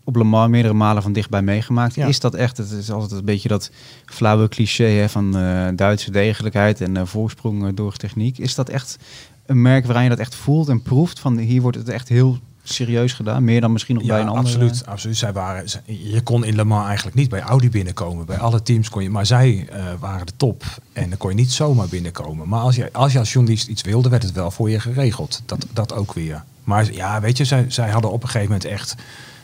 [0.07, 1.95] op Le Mans meerdere malen van dichtbij meegemaakt.
[1.95, 2.07] Ja.
[2.07, 3.71] Is dat echt, het is altijd een beetje dat
[4.05, 8.37] flauwe cliché hè, van eh, Duitse degelijkheid en eh, voorsprong eh, door techniek.
[8.37, 8.97] Is dat echt
[9.45, 12.37] een merk waarin je dat echt voelt en proeft van hier wordt het echt heel
[12.63, 13.43] serieus gedaan?
[13.43, 14.47] Meer dan misschien nog bij een andere...
[14.47, 15.17] absoluut, absoluut.
[15.17, 18.25] Zij waren, je kon in Le Mans eigenlijk niet bij Audi binnenkomen.
[18.25, 20.63] Bij alle teams kon je, maar zij waren de top.
[20.93, 22.47] En dan kon je niet zomaar binnenkomen.
[22.47, 25.41] Maar als je als, je als journalist iets wilde, werd het wel voor je geregeld.
[25.45, 26.43] Dat, dat ook weer.
[26.63, 28.95] Maar ja, weet je, zij, zij hadden op een gegeven moment echt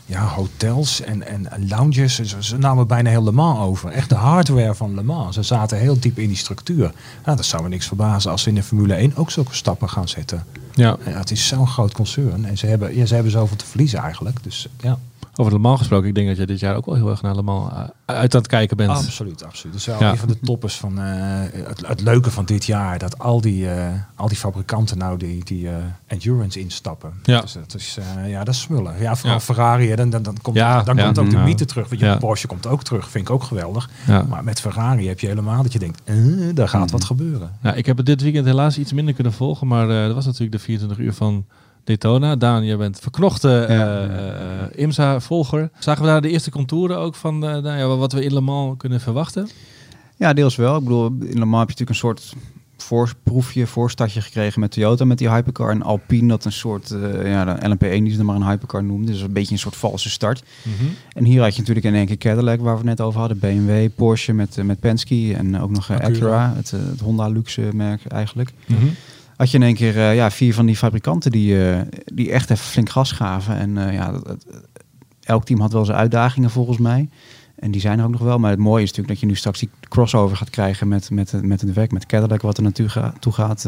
[0.05, 2.15] ja, hotels en, en lounges.
[2.15, 3.89] Ze, ze namen bijna heel Le Mans over.
[3.89, 5.35] Echt de hardware van Le Mans.
[5.35, 6.93] Ze zaten heel diep in die structuur.
[7.25, 9.89] Nou, dat zou me niks verbazen als ze in de Formule 1 ook zulke stappen
[9.89, 10.45] gaan zetten.
[10.73, 10.97] ja.
[11.05, 12.45] Ja, het is zo'n groot concern.
[12.45, 14.43] En ze hebben, ja, ze hebben zoveel te verliezen eigenlijk.
[14.43, 14.99] Dus ja.
[15.35, 16.07] Over Le Mans gesproken.
[16.07, 18.33] Ik denk dat je dit jaar ook wel heel erg naar Le Mans eh, uit
[18.35, 18.89] aan het kijken bent.
[18.89, 19.73] Absoluut, absoluut.
[19.73, 20.11] Dat is wel Ja.
[20.11, 21.05] een van de toppers van eh,
[21.67, 22.97] het, het leuke van dit jaar.
[22.99, 25.75] Dat al die, eh, al die fabrikanten nou die, die eh,
[26.07, 27.13] endurance instappen.
[27.23, 27.41] Ja.
[27.41, 28.99] Dus dat is, eh, ja, dat is smullen.
[29.01, 29.43] Ja, vooral Ja.
[29.43, 31.03] Ferrari, hè, dan, dan, dan komt, Ja, dan ja.
[31.03, 31.87] komt ook de mythe terug.
[31.89, 32.17] Want je, Ja.
[32.17, 33.89] Porsche komt ook terug, vind ik ook geweldig.
[34.07, 34.23] Ja.
[34.29, 36.15] Maar met Ferrari heb je helemaal dat je denkt, eh,
[36.53, 37.51] daar gaat wat gebeuren.
[37.61, 40.25] Ja, ik heb het dit weekend helaas iets minder kunnen volgen, maar eh dat was
[40.25, 41.45] natuurlijk de 24 uur van
[41.83, 42.35] Daytona.
[42.35, 45.69] Daan, je bent verknochte eh, IMSA-volger.
[45.79, 48.77] Zagen we daar de eerste contouren ook van nou ja, wat we in Le Mans
[48.77, 49.49] kunnen verwachten?
[50.15, 50.77] Ja, deels wel.
[50.77, 52.33] Ik bedoel, in Le Mans heb je natuurlijk een soort
[52.83, 55.69] voorproefje, voorstartje gekregen met Toyota met die hypercar.
[55.69, 58.83] En Alpine dat een soort, eh, ja, de LMP1 die ze dan maar een hypercar
[58.83, 59.11] noemden.
[59.11, 60.43] Dus een beetje een soort valse start.
[61.13, 63.39] En hier had je natuurlijk in één keer Cadillac, waar we het net over hadden.
[63.39, 66.53] BMW, Porsche met, met Penske en ook nog eh, Acura.
[66.55, 68.53] Het, het Honda luxe merk eigenlijk.
[68.65, 68.85] Mhm.
[69.35, 72.49] Had je in één keer eh, ja, vier van die fabrikanten die, eh, die echt
[72.49, 73.57] even flink gas gaven.
[73.57, 74.21] En eh, ja,
[75.23, 77.09] elk team had wel zijn uitdagingen volgens mij.
[77.55, 78.37] En die zijn er ook nog wel.
[78.39, 81.41] Maar het mooie is natuurlijk dat je nu straks die crossover gaat krijgen met, met,
[81.41, 81.91] met het werk.
[81.91, 83.67] Met Cadillac wat er naartoe ga- toe gaat.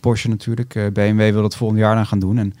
[0.00, 0.90] Porsche natuurlijk.
[0.92, 2.38] BMW wil dat volgend jaar dan gaan doen.
[2.38, 2.54] En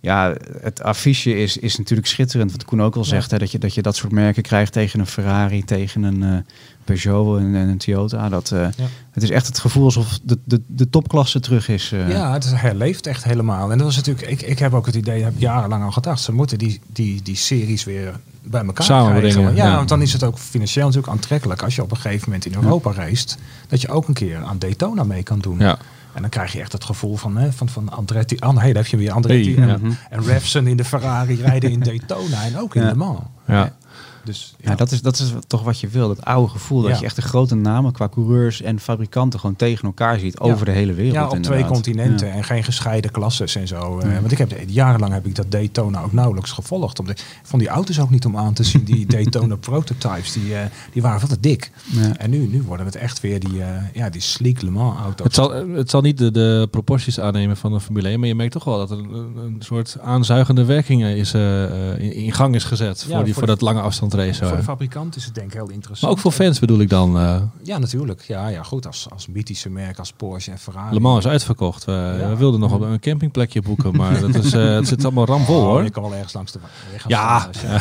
[0.00, 2.52] ja, het affiche is, is natuurlijk schitterend.
[2.52, 5.00] Wat Koen ook al zegt, hè, dat, je, dat je dat soort merken krijgt tegen
[5.00, 6.38] een Ferrari, tegen een eh,
[6.84, 8.28] Peugeot en, en een Toyota.
[8.28, 8.84] Dat, eh, Ja.
[9.10, 11.92] Het is echt het gevoel alsof de, de, de topklasse terug is.
[11.92, 12.08] eh.
[12.10, 13.70] Ja, het herleeft echt helemaal.
[13.70, 16.32] En dat was natuurlijk, ik, ik heb ook het idee, heb jarenlang al gedacht, ze
[16.32, 19.54] moeten die, die, die series weer bij elkaar Samenbrengen, krijgen.
[19.56, 19.76] Ja, ja.
[19.76, 22.54] want dan is het ook financieel natuurlijk aantrekkelijk als je op een gegeven moment in
[22.54, 25.58] Europa reist, dat je ook een keer aan Daytona mee kan doen.
[25.58, 25.78] Ja.
[26.14, 28.36] En dan krijg je echt het gevoel van, hè, van, van Andretti.
[28.38, 29.96] Ah, nee, daar heb je weer Andretti Hey, en, ja.
[30.10, 32.88] en Revson in de Ferrari rijden in Daytona en ook in Ja.
[32.88, 33.20] Le Mans.
[33.46, 33.76] Ja.
[34.24, 36.08] Dus Ja, dat is, dat is toch wat je wil.
[36.08, 36.98] Dat oude gevoel dat Ja.
[36.98, 40.72] je echt de grote namen qua coureurs en fabrikanten gewoon tegen elkaar ziet over de
[40.72, 41.14] hele wereld.
[41.14, 42.32] Ja, op twee continenten Ja.
[42.32, 43.98] en geen gescheiden klasses en zo.
[43.98, 44.18] Eh.
[44.18, 46.98] Want ik heb jarenlang heb ik dat Daytona ook nauwelijks gevolgd.
[46.98, 48.84] Omdat, ik vond die auto's ook niet om aan te zien.
[48.84, 50.60] Die Daytona prototypes, die, eh,
[50.92, 51.70] die waren veel te dik.
[51.84, 52.16] Ja.
[52.16, 55.24] En nu, nu worden het echt weer die, eh, ja, die sleek Le Mans auto's.
[55.26, 58.34] Het zal, het zal niet de, de proporties aannemen van de Formule 1, maar je
[58.34, 62.64] merkt toch wel dat er een, een soort aanzuigende werking is, in, in gang is
[62.64, 65.68] gezet Ja, voor, die, voor dat lange Voor de fabrikant is het denk ik heel
[65.70, 66.00] interessant.
[66.00, 67.18] Maar ook voor fans bedoel ik dan.
[67.18, 68.20] eh Ja, natuurlijk.
[68.22, 68.86] Ja, ja goed.
[68.86, 70.94] Als, als mythische merk als Porsche en Ferrari.
[70.94, 71.84] Le Mans is uitverkocht.
[71.84, 72.28] We, Ja.
[72.28, 75.64] we wilden nog een campingplekje boeken, maar dat is, eh, het zit allemaal ramvol Oh,
[75.64, 75.82] hoor.
[75.84, 76.58] Je kan wel ergens langs de
[76.92, 77.48] weg Ja.
[77.52, 77.80] je-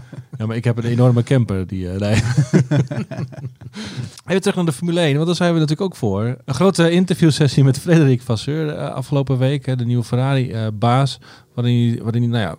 [0.38, 1.66] Ja, maar ik heb een enorme camper.
[1.66, 2.14] Die, eh, nee.
[4.26, 6.36] Even terug naar de Formule 1, want daar zijn we natuurlijk ook voor.
[6.44, 9.78] Een grote interviewsessie met Frederik Vasseur afgelopen week.
[9.78, 11.18] de nieuwe Ferrari-baas.
[11.54, 12.56] waarin hij, waarin hij nou ja,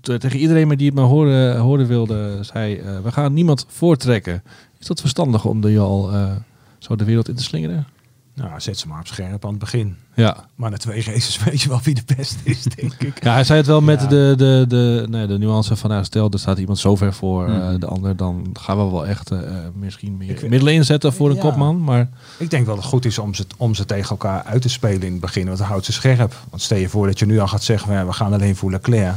[0.00, 2.76] tegen iedereen maar die het maar horen, horen wilde, zei...
[2.76, 4.42] eh, we gaan niemand voortrekken.
[4.78, 6.30] Is dat verstandig om de al eh,
[6.78, 7.86] zo de wereld in te slingeren?
[8.34, 9.96] Nou, zet ze maar op scherp aan het begin.
[10.14, 10.44] Ja.
[10.54, 13.22] Maar na twee races weet je wel wie de beste is, denk ik.
[13.24, 14.06] ja, hij zei het wel met Ja.
[14.06, 15.90] de, de, de, nee, de nuance van...
[15.90, 17.78] Nou, stel, er staat iemand zo ver voor eh, Mhm.
[17.78, 18.16] de ander...
[18.16, 19.30] dan gaan we wel echt
[19.74, 21.40] misschien meer Ik middelen inzetten voor een Ja.
[21.42, 21.84] kopman.
[21.84, 24.62] Maar Ik denk wel dat het goed is om ze, om ze tegen elkaar uit
[24.62, 25.46] te spelen in het begin.
[25.46, 26.34] Want dan houdt ze scherp.
[26.50, 29.16] Want stel je voor dat je nu al gaat zeggen, we gaan alleen voor Leclerc.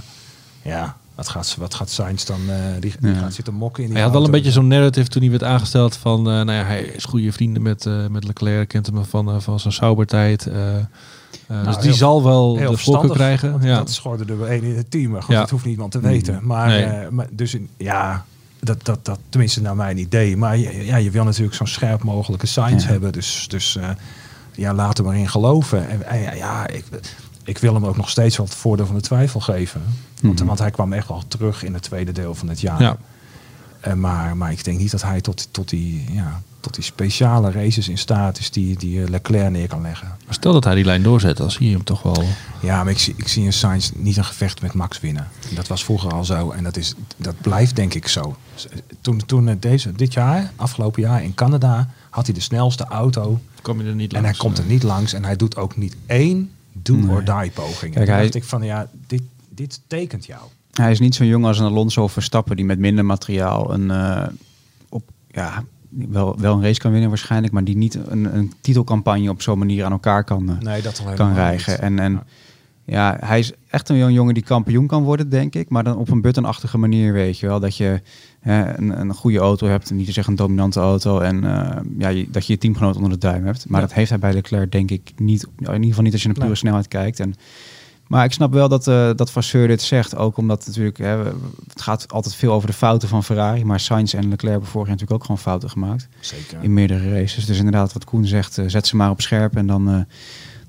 [0.62, 2.39] Ja, wat gaat, wat gaat Sainz dan?
[2.50, 3.17] eh, die, die Ja.
[3.19, 5.43] gaat zitten mokken in die hij had wel een beetje zo'n narrative toen hij werd
[5.43, 6.17] aangesteld van...
[6.19, 8.67] eh, nou ja, hij is goede vrienden met, eh, met Leclerc.
[8.67, 10.47] Kent hem van, van zijn Saubertijd.
[10.47, 10.54] eh,
[11.63, 13.60] dus die heel- zal wel Heel de voorkeur krijgen.
[13.62, 13.76] Ja.
[13.78, 15.12] Dat is gewoon de nummer één in het team.
[15.12, 15.39] Maar goed, Ja.
[15.39, 16.39] dat hoeft niemand te weten.
[16.43, 16.84] Maar, Nee.
[16.84, 18.26] eh, maar dus in- ja,
[18.60, 20.38] dat, dat, dat, tenminste naar mijn idee.
[20.38, 22.89] Maar je- ja, je wil natuurlijk zo'n scherp mogelijke Sainz Ja.
[22.89, 23.12] hebben.
[23.12, 23.78] Dus, dus
[24.56, 26.06] ja, laat er maar in geloven.
[26.08, 26.86] En, ja, ik,
[27.43, 29.82] ik wil hem ook nog steeds het voordeel van de twijfel geven.
[30.21, 30.45] Want, Mhm.
[30.47, 32.82] want hij kwam echt wel terug in het tweede deel van het jaar.
[32.82, 32.97] Ja.
[33.80, 37.51] Eh, maar, maar ik denk niet dat hij tot, tot, die, ja, tot die speciale
[37.51, 40.08] races in staat is die, die eh, Leclerc neer kan leggen.
[40.25, 42.23] Maar stel dat hij die lijn doorzet, dan zie je hem toch wel...
[42.60, 45.27] Ja, maar ik zie, ik zie een Sainz niet een gevecht met Max winnen.
[45.56, 48.36] Dat was vroeger al zo en dat, is, dat blijft denk ik zo.
[49.01, 53.39] Toen, toen eh, deze, dit jaar, afgelopen jaar in Canada, had hij de snelste auto.
[53.62, 55.95] Kom je er niet En hij komt er niet langs en hij doet ook niet
[56.06, 57.93] één do-or-die poging.
[57.93, 60.41] Kijk, hij- dacht ik van ja, dit, dit tekent jou.
[60.71, 63.91] Hij is niet zo jong als een Alonso of Verstappen die met minder materiaal een,
[63.91, 64.27] eh,
[64.89, 69.29] op, ja, wel, wel een race kan winnen waarschijnlijk, maar die niet een, een titelcampagne
[69.29, 71.81] op zo'n manier aan elkaar kan, eh, Nee, dat kan rijgen.
[71.81, 72.23] En, en Ja.
[72.86, 73.17] Ja.
[73.20, 75.70] hij is echt een jong jongen die kampioen kan worden, denk ik.
[75.70, 77.60] Maar dan op een buttonachtige manier, weet je wel.
[77.60, 78.02] Dat je
[78.39, 81.20] hè, een, een goede auto hebt, niet te zeggen een dominante auto.
[81.20, 83.70] En eh, ja, je- dat je je teamgenoot onder de duim hebt.
[83.70, 83.86] Maar Ja.
[83.88, 85.44] dat heeft hij bij Leclerc, denk ik, niet.
[85.60, 86.58] In ieder geval niet als je naar pure Nee.
[86.58, 87.20] snelheid kijkt.
[87.20, 87.34] En,
[88.08, 90.15] maar ik snap wel dat, eh dat Vasseur dit zegt.
[90.15, 91.17] Ook omdat natuurlijk, hè,
[91.67, 93.65] het gaat altijd veel over de fouten van Ferrari.
[93.65, 96.58] Maar Sainz en Leclerc hebben vorig jaar natuurlijk ook gewoon fouten gemaakt Zeker.
[96.62, 97.46] in meerdere races.
[97.46, 99.56] Dus inderdaad, wat Koen zegt, eh, zet ze maar op scherp.
[99.56, 100.06] En dan,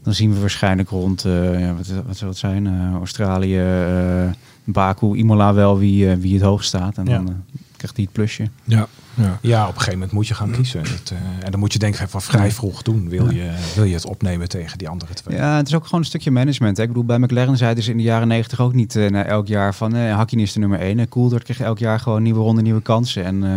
[0.02, 4.30] dan zien we waarschijnlijk rond, eh, ja, wat, wat zou het zijn, Eh, Australië, eh,
[4.64, 6.98] Baku, Imola wel wie, wie het hoogst staat.
[6.98, 7.16] En Ja.
[7.16, 7.34] dan eh,
[7.76, 8.48] krijgt hij het plusje.
[8.64, 8.86] Ja.
[9.14, 9.38] ja.
[9.42, 10.82] Ja, op een gegeven moment moet je gaan kiezen.
[10.82, 13.08] Dat, eh, en dan moet je denk ik van vrij vroeg doen.
[13.08, 15.36] Wil, je, wil je het opnemen tegen die andere twee?
[15.36, 16.76] Ja, het is ook gewoon een stukje management.
[16.76, 16.82] Hè.
[16.82, 19.46] Ik bedoel, bij McLaren zeiden ze in de jaren negentig ook niet eh, na elk
[19.46, 20.98] jaar van eh Hakkinen is de nummer één.
[20.98, 23.24] En Coulthard kreeg elk jaar gewoon nieuwe ronde, nieuwe kansen.
[23.24, 23.50] En eh,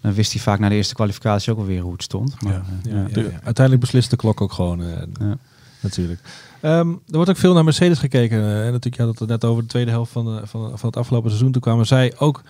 [0.00, 2.42] dan wist hij vaak na de eerste kwalificatie ook alweer hoe het stond.
[2.42, 3.00] Maar, Ja, ja, ja.
[3.08, 3.14] ja.
[3.14, 4.86] De- uiteindelijk beslist de klok ook gewoon, eh,
[5.20, 5.36] Ja.
[5.82, 6.20] Natuurlijk.
[6.60, 8.38] Ehm, er wordt ook veel naar Mercedes gekeken.
[8.38, 10.96] eh, natuurlijk, je had het net over de tweede helft van, de, van, van het
[10.96, 11.52] afgelopen seizoen.
[11.52, 12.42] Toen kwamen zij ook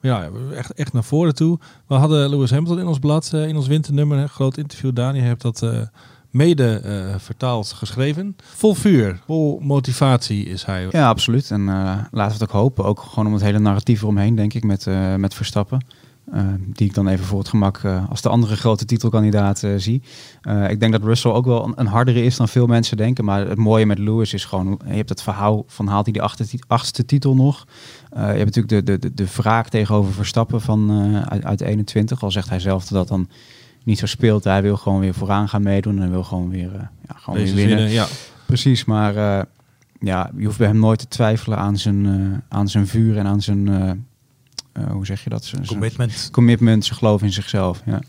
[0.00, 1.58] ja, echt, echt naar voren toe.
[1.86, 4.18] We hadden Lewis Hamilton in ons blad, eh, in ons winternummer.
[4.18, 4.94] Een groot interview.
[4.94, 5.80] Daniel heeft dat eh,
[6.30, 8.36] mede eh, vertaald geschreven.
[8.42, 10.88] Vol vuur, vol motivatie is hij.
[10.90, 11.50] Ja, absoluut.
[11.50, 11.74] En eh,
[12.10, 12.84] laten we het ook hopen.
[12.84, 15.80] Ook gewoon om het hele narratief eromheen, denk ik, met, eh, met Verstappen.
[16.32, 19.72] Eh, die ik dan even voor het gemak eh, als de andere grote titelkandidaat eh,
[19.76, 20.02] zie.
[20.68, 23.24] Ik denk dat Russell ook wel een, een hardere is dan veel mensen denken.
[23.24, 26.22] Maar het mooie met Lewis is gewoon, je hebt het verhaal van haalt hij die
[26.22, 27.66] achtste, achtste titel nog.
[28.10, 30.90] Je hebt natuurlijk de, de, de, de wraak tegenover Verstappen van,
[31.28, 32.22] uit, uit 21.
[32.22, 33.28] Al zegt hij zelf dat dat dan
[33.84, 34.44] niet zo speelt.
[34.44, 37.90] Hij wil gewoon weer vooraan gaan meedoen en wil gewoon weer, ja, gewoon weer winnen.
[37.90, 38.06] ja.
[38.46, 39.14] Precies, maar
[40.00, 43.42] ja, je hoeft bij hem nooit te twijfelen aan zijn, aan zijn vuur en aan
[43.42, 43.68] zijn,
[44.90, 45.52] hoe zeg je dat?
[45.66, 46.28] Commitment.
[46.32, 47.82] commitment, zijn geloof in zichzelf.
[47.86, 48.00] Ja.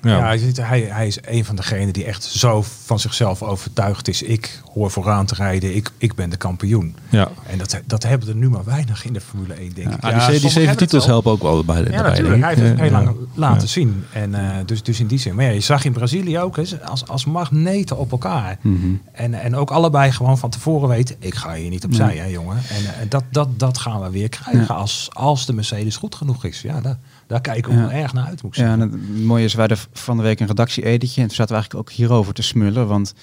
[0.00, 0.62] Ja, Ja.
[0.62, 4.22] hij, hij is een van degenen die echt zo van zichzelf overtuigd is.
[4.22, 6.96] Ik hoor vooraan te rijden, ik, ik ben de kampioen.
[7.08, 7.28] ja.
[7.46, 9.96] En dat, dat hebben er nu maar weinig in de Formule 1, denk Ja.
[9.96, 10.02] ik.
[10.02, 12.40] Ah, die, ze- die sommigen zeven titels helpen ook wel bij de Ja, natuurlijk.
[12.42, 13.02] Hij heeft het heel Ja.
[13.02, 13.66] lang laten Ja.
[13.66, 14.04] zien.
[14.12, 15.34] En, eh, dus, dus in die zin.
[15.34, 18.58] Maar ja, je zag in Brazilië ook hè, als, als magneten op elkaar.
[18.60, 18.76] Mhm.
[19.12, 22.18] En, en ook allebei gewoon van tevoren weten, ik ga hier niet opzij, Nee.
[22.18, 22.56] hè, jongen.
[22.56, 26.44] En eh, dat, dat, dat gaan we weer krijgen als, als de Mercedes goed genoeg
[26.44, 26.60] is.
[26.62, 27.90] Ja, daar, daar kijken we Ja.
[28.02, 30.40] erg naar uit, moet ik Ja, en het mooie is, wij hadden van de week
[30.40, 31.20] een redactie-editje.
[31.20, 32.86] En toen zaten we eigenlijk ook hierover te smullen.
[32.86, 33.14] Want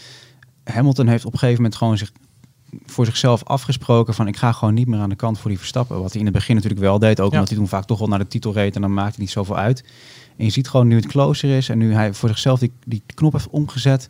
[0.64, 2.12] Hamilton heeft op een gegeven moment gewoon zich
[2.86, 6.02] voor zichzelf afgesproken van ik ga gewoon niet meer aan de kant voor die Verstappen.
[6.02, 7.34] Wat hij in het begin natuurlijk wel deed, ook Ja.
[7.34, 9.30] omdat hij toen vaak toch wel naar de titel reed en dan maakte hij niet
[9.34, 9.84] zoveel uit.
[10.38, 13.04] En je ziet gewoon nu het closer is en nu hij voor zichzelf die, die
[13.16, 14.10] knop heeft omgezet,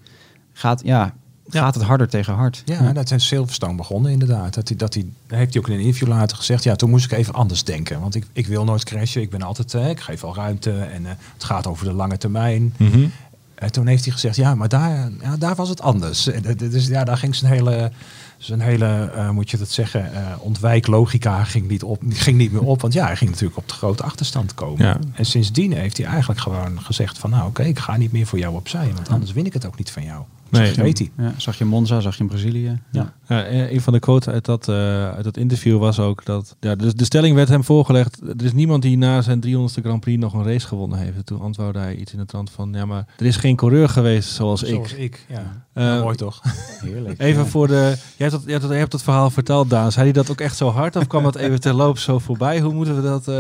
[0.54, 1.16] gaat, ja,
[1.50, 1.62] Ja.
[1.62, 2.62] gaat het harder tegen hard.
[2.66, 4.54] Ja, dat is Silverstone begonnen inderdaad.
[4.54, 6.64] Dat hij, dat hij, heeft hij ook in een interview later gezegd.
[6.64, 8.00] Ja, toen moest ik even anders denken.
[8.00, 9.22] Want ik, ik wil nooit crashen.
[9.22, 10.72] Ik ben altijd, eh, ik geef al ruimte.
[10.72, 12.74] En eh, het gaat over de lange termijn.
[12.78, 13.08] Mhm.
[13.56, 16.28] En toen heeft hij gezegd, ja, maar daar, ja, daar was het anders.
[16.28, 17.92] En, Dus ja, daar ging zijn hele,
[18.38, 22.64] zijn hele eh, moet je dat zeggen, eh ontwijklogica ging niet, op, ging niet meer
[22.64, 22.82] op.
[22.82, 24.86] Want ja, hij ging natuurlijk op de grote achterstand komen.
[24.86, 24.98] Ja.
[25.14, 28.40] En sindsdien heeft hij eigenlijk gewoon gezegd van, nou oké, ik ga niet meer voor
[28.40, 28.92] jou opzij.
[28.94, 30.24] Want anders win ik het ook niet van jou.
[30.52, 30.74] Nee.
[30.74, 31.12] Weet hij.
[31.18, 32.80] Ja, zag je Monza, zag je in Brazilië.
[32.92, 33.14] Ja.
[33.28, 36.56] Ja, en een van de quotes uit dat, eh, uit dat interview was ook dat...
[36.60, 38.20] Ja, dus de stelling werd hem voorgelegd.
[38.22, 41.16] Er is niemand die na zijn 300ste Grand Prix nog een race gewonnen heeft.
[41.18, 42.74] En toen antwoordde hij iets in de trant van...
[42.74, 45.00] Ja, maar er is geen coureur geweest zoals, Zoals ik.
[45.00, 45.66] ik, ja.
[45.74, 46.42] Eh, Nou, mooi toch?
[46.84, 47.20] Heerlijk.
[47.22, 47.74] Even voor de...
[48.18, 49.92] Jij hebt, dat, jij, hebt dat, jij hebt dat verhaal verteld, Daan.
[49.92, 50.96] Zei hij dat ook echt zo hard?
[50.96, 52.60] Of kwam dat even terloop zo voorbij?
[52.60, 53.28] Hoe moeten we dat...
[53.28, 53.36] eh,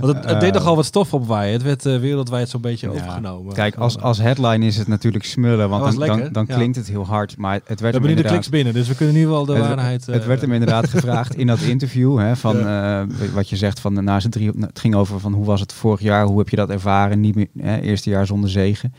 [0.00, 1.52] want het, het deed Eh, nogal wat stof opwaaien.
[1.52, 2.92] Het werd eh, wereldwijd zo'n beetje Ja.
[2.92, 3.54] overgenomen.
[3.54, 6.62] Kijk, als, als headline is het natuurlijk smullen, want Dat was dan, dan ja.
[6.62, 7.36] klinkt het heel hard.
[7.36, 9.54] Maar het werd we hebben nu de kliks binnen, dus we kunnen nu wel de
[9.54, 10.08] het, waarheid...
[10.08, 12.18] eh, het werd hem inderdaad gevraagd in dat interview.
[12.18, 13.02] Hè, van, eh,
[13.34, 16.00] wat je zegt, van, na zijn drie, het ging over van hoe was het vorig
[16.00, 18.94] jaar, hoe heb je dat ervaren, niet meer, hè, eerste jaar zonder zegen.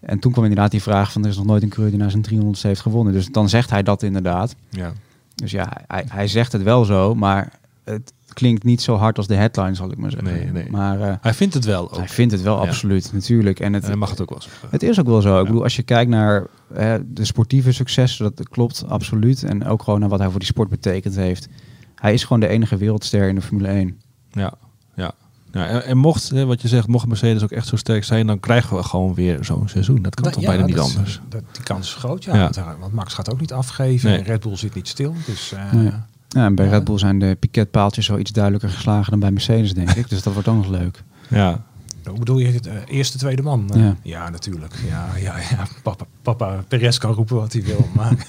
[0.00, 2.08] En toen kwam inderdaad die vraag van er is nog nooit een coureur die na
[2.08, 3.12] zijn 300 heeft gewonnen.
[3.12, 4.54] Dus dan zegt hij dat inderdaad.
[4.68, 4.92] Ja.
[5.34, 7.52] Dus ja, hij, hij zegt het wel zo, maar
[7.84, 10.32] het klinkt niet zo hard als de headline, zal ik maar zeggen.
[10.32, 10.70] Nee, nee.
[10.70, 11.96] Maar eh, Hij vindt het wel ook.
[11.96, 12.68] hij vindt het wel Ja.
[12.68, 13.60] absoluut, natuurlijk.
[13.60, 14.68] En het, En hij mag het ook wel zeggen.
[14.70, 15.40] het is ook wel zo.
[15.40, 19.42] Ik bedoel, als je kijkt naar hè, de sportieve successen, dat klopt absoluut.
[19.42, 21.48] En ook gewoon naar wat hij voor die sport betekend heeft.
[21.94, 24.00] Hij is gewoon de enige wereldster in de Formule 1.
[24.32, 24.52] Ja,
[24.94, 25.12] ja.
[25.52, 28.26] ja en, en mocht, hè, wat je zegt, mocht Mercedes ook echt zo sterk zijn,
[28.26, 30.02] dan krijgen we gewoon weer zo'n seizoen.
[30.02, 31.20] Dat kan Dat- toch ja, bijna niet dat anders.
[31.28, 32.34] dat, die kans is groot, ja.
[32.34, 32.40] Ja.
[32.42, 34.10] Want, eh, want Max gaat ook niet afgeven.
[34.10, 34.18] Nee.
[34.18, 35.14] En Red Bull zit niet stil.
[35.26, 35.90] Dus eh, Nee.
[36.32, 36.70] Ja, en bij Ja.
[36.70, 40.08] Red Bull zijn de piketpaaltjes zo iets duidelijker geslagen dan bij Mercedes, denk ik.
[40.08, 41.02] Dus dat wordt ook nog leuk.
[41.28, 41.62] Ja,
[42.08, 42.66] hoe bedoel je het?
[42.66, 43.70] eh, eerste, tweede man?
[43.74, 43.96] Ja.
[44.02, 44.30] ja.
[44.30, 44.74] natuurlijk.
[44.88, 45.66] Ja, ja, ja.
[45.82, 47.88] Papa, papa Perez kan roepen wat hij wil.
[47.94, 48.14] Maar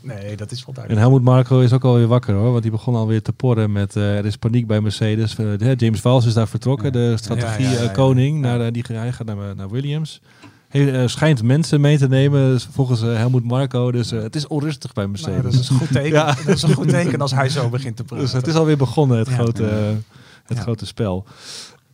[0.00, 0.98] nee, dat is wel en duidelijk.
[1.06, 4.16] Helmut Marco is ook alweer wakker hoor, want die begon alweer te porren met eh,
[4.18, 5.36] er is paniek bij Mercedes.
[5.36, 6.90] Eh, hè, James Vals is daar vertrokken, Ja.
[7.10, 7.90] de strategie Ja, ja, ja, eh, ja.
[7.92, 8.56] koning, Ja.
[8.56, 10.20] Naar, die, hij gaat naar, naar Williams.
[10.74, 13.92] Hij eh, schijnt mensen mee te nemen, dus volgens eh, Helmut Marco.
[13.92, 15.52] Dus eh, het is onrustig bij Nou, Mercedes.
[15.52, 16.10] dat is een goed teken.
[16.18, 16.34] Ja.
[16.46, 18.24] Dat is een goed teken als hij zo begint te praten.
[18.24, 19.34] Dus het is alweer begonnen, het, Ja.
[19.34, 19.62] grote,
[20.44, 20.62] het Ja.
[20.62, 21.26] grote spel.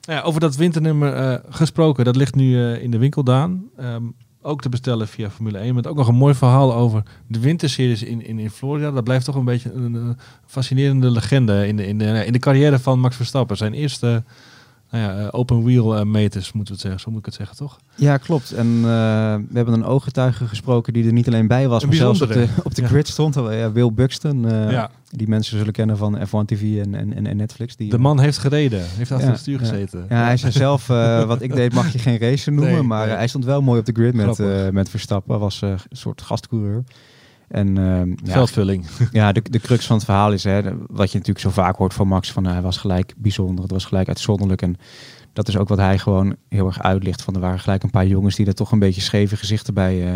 [0.06, 3.62] Nou ja, over dat winternummer eh, gesproken, dat ligt nu eh, in de winkel, Daan.
[3.76, 4.02] Ehm,
[4.42, 5.74] ook te bestellen via Formule 1.
[5.74, 8.90] Met ook nog een mooi verhaal over de winterseries in, in, in Florida.
[8.90, 10.16] Dat blijft toch een beetje een, een
[10.46, 13.56] fascinerende legende in de, in, de, in de carrière van Max Verstappen.
[13.56, 14.22] Zijn eerste
[14.90, 17.00] nou ja, eh, open wheel eh, meters, moeten we het zeggen.
[17.00, 17.78] Zo moet ik het zeggen, toch?
[17.94, 18.52] Ja, klopt.
[18.52, 21.96] En eh, we hebben een ooggetuige gesproken die er niet alleen bij was, Een maar
[21.96, 22.88] zelfs op de, op de Ja.
[22.88, 23.36] grid stond.
[23.36, 24.90] Uh, ja, Will Buxton, Ja.
[25.10, 27.76] die mensen zullen kennen van F1 TV en, en, en- Netflix.
[27.76, 30.06] Die, De man heeft gereden, heeft achter het stuur gezeten.
[30.08, 30.86] Ja, hij zei zelf,
[31.32, 33.16] wat ik deed mag je geen racer noemen, Nee, maar nee.
[33.16, 34.38] hij stond wel mooi op de grid met,
[34.72, 35.38] met Verstappen.
[35.38, 36.84] was een soort gastcoureur.
[37.50, 38.86] En ehm, ja, Veldvulling.
[39.12, 41.94] ja, de, de crux van het verhaal is, hè, wat je natuurlijk zo vaak hoort
[41.94, 44.62] van Max, van eh, hij was gelijk bijzonder, het was gelijk uitzonderlijk.
[44.62, 44.76] En
[45.32, 47.22] dat is ook wat hij gewoon heel erg uitlicht.
[47.22, 50.06] Van er waren gelijk een paar jongens die er toch een beetje scheve gezichten bij,
[50.06, 50.14] eh,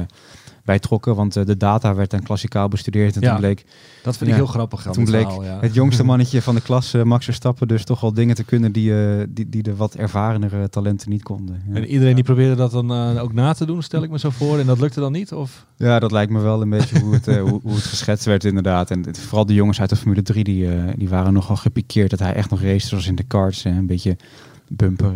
[0.64, 1.14] bij trokken.
[1.14, 3.14] Want eh, de data werd dan klassikaal bestudeerd.
[3.16, 3.30] En Ja.
[3.30, 3.64] toen bleek
[4.02, 4.82] Dat vind ik heel grappig.
[4.92, 8.12] Toen bleek verhaal, het jongste mannetje van de klas, eh, Max Verstappen, dus toch wel
[8.14, 11.62] dingen te kunnen die, eh, die, die de wat ervarenere talenten niet konden.
[11.68, 11.74] Ja.
[11.74, 14.58] En iedereen die probeerde dat dan ook na te doen, stel ik me zo voor.
[14.58, 15.32] En dat lukte dan niet?
[15.32, 15.66] Of?
[15.76, 18.90] Ja, dat lijkt me wel een beetje hoe het, hoe, hoe het geschetst werd inderdaad.
[18.90, 22.18] En het- vooral de jongens uit de Formule 3, die, die waren nogal gepikeerd dat
[22.18, 23.64] hij echt nog race zoals in de karts.
[23.64, 24.16] een beetje
[24.68, 25.12] bumper.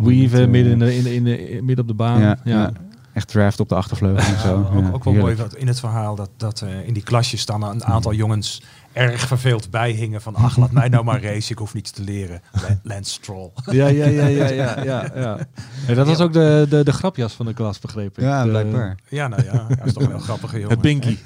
[0.00, 2.20] Weaven eh, midden, in de, in de, in de, midden op de baan.
[2.20, 2.72] Ja, Ja, ja.
[3.12, 4.56] Echt draft op de achtervleugel en zo.
[4.74, 7.40] ook, Ja, ook wel mooi wat in het verhaal dat, dat eh, in die klasjes
[7.40, 11.58] staan een aantal jongens erg verveeld bijhingen van ach laat mij nou maar race, ik
[11.58, 12.42] hoef niets te leren.
[12.52, 13.50] La- Lance Stroll.
[13.70, 15.38] ja, ja, ja, ja, ja, ja, ja.
[15.86, 18.24] En dat was ook de, de, de grapjas van de klas, begreep ik.
[18.24, 18.96] Ja, blijkbaar.
[19.08, 20.70] Ja, nou ja, dat is toch een heel grappige jongen.
[20.70, 21.16] Het Binky.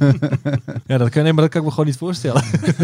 [0.86, 2.42] ja, dat kan, nee, maar dat kan ik me gewoon niet voorstellen.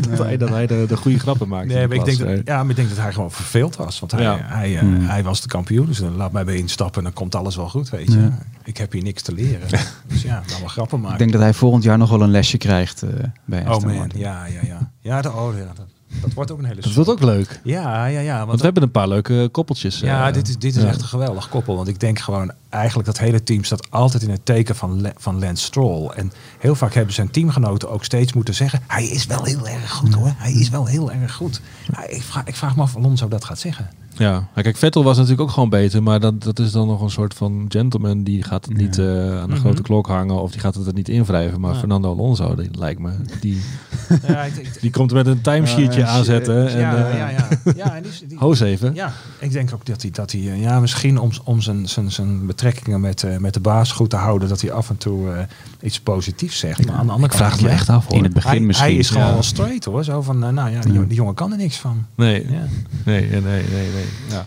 [0.09, 1.63] dat, hij, dat hij de, de goede grappen maakt.
[1.71, 3.77] in Nee, de maar ik, denk dat, ja, maar ik denk dat hij gewoon verveeld
[3.77, 3.99] was.
[4.01, 4.39] Want hij, Ja.
[4.43, 5.07] hij, eh, Hmm.
[5.07, 7.69] hij was de kampioen, dus dan laat mij bij instappen en dan komt alles wel
[7.69, 8.29] goed, weet je.
[8.67, 9.69] Ik heb hier niks te leren.
[10.09, 11.19] dus ja, dan wel grappen Ik maken.
[11.19, 13.11] denk dat hij volgend jaar nog wel een lesje krijgt eh,
[13.45, 14.21] bij oh Aston man, Martin.
[14.21, 14.91] ja, ja, ja.
[15.01, 15.87] Ja, de, oh, ja dat,
[16.21, 17.61] dat wordt ook een hele Dat wordt ook leuk.
[17.65, 18.35] Ja, ja, ja.
[18.37, 19.99] Want Want we hebben een paar leuke koppeltjes.
[20.01, 20.89] Ja, eh, dit is, dit is ja.
[20.89, 21.77] echt een geweldig koppel.
[21.77, 25.13] Want ik denk gewoon eigenlijk dat hele team staat altijd in het teken van, Le-
[25.17, 26.09] van Lance Stroll.
[26.11, 28.81] En heel vaak hebben zijn teamgenoten ook steeds moeten zeggen...
[28.87, 30.33] hij is wel heel erg goed hoor.
[30.37, 31.61] Hij is wel heel erg goed.
[32.09, 33.89] Ik, vraag, ik vraag me af of Alonso dat gaat zeggen.
[34.19, 37.11] Ja, kijk, Vettel was natuurlijk ook gewoon beter, maar dat, dat is dan nog een
[37.11, 38.83] soort van gentleman die gaat het Ja.
[38.83, 39.07] niet eh,
[39.41, 39.61] aan de Mhm.
[39.61, 41.61] grote klok hangen of die gaat het er niet invrijven.
[41.61, 41.79] Maar Ja.
[41.79, 43.61] Fernando Alonso, die lijkt me, die,
[44.27, 46.69] Ja, ik, ik- die komt met een timesheetje Ja, ja, aanzetten.
[46.69, 47.49] En, ja, eh, ja, ja.
[47.77, 48.95] ja, en die, die- Hoos even.
[48.95, 52.13] ja, ik denk ook dat hij, dat hij eh, ja, misschien om, om zijn, zijn,
[52.13, 54.49] zijn betrekkingen met, eh, met de baas goed te houden...
[54.49, 55.43] dat hij af en toe eh,
[55.83, 56.87] iets positiefs zegt.
[56.87, 58.17] Maar aan de andere Ik vraag het me ja, echt af hoor.
[58.17, 58.89] In het begin hij, misschien.
[58.89, 59.33] hij is gewoon Ja.
[59.33, 60.05] wel straight hoor.
[60.05, 62.07] Zo van, nou ja, die, jongen- die jongen kan er niks van.
[62.15, 62.59] Nee, Ja.
[63.05, 64.05] nee, nee, nee, nee.
[64.29, 64.47] Ja.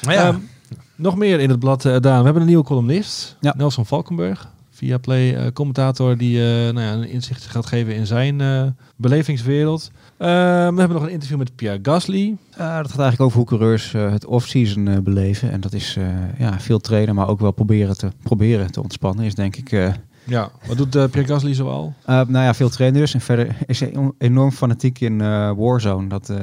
[0.00, 0.26] Ja.
[0.26, 0.36] Ehm,
[0.96, 2.18] nog meer in het blad, eh, Daan.
[2.18, 3.54] We hebben een nieuwe columnist, Ja.
[3.56, 4.48] Nelson Valkenburg.
[4.78, 8.66] Via Play eh, commentator die eh, nou ja, een inzicht gaat geven in zijn eh,
[8.96, 9.90] belevingswereld.
[10.16, 12.36] We hebben nog een interview met Pierre Gasly.
[12.50, 15.50] Dat gaat eigenlijk over hoe coureurs het off-season beleven.
[15.50, 15.96] En dat is
[16.38, 19.24] ja, veel trainen, maar ook wel proberen te, proberen te ontspannen.
[19.24, 19.92] Is denk ik
[20.28, 21.94] Ja, wat doet uh, Pierre Gasly zoal?
[22.00, 23.14] Uh, nou ja, veel trainen dus.
[23.14, 26.38] En verder is hij enorm fanatiek in uh, Warzone, dat, uh,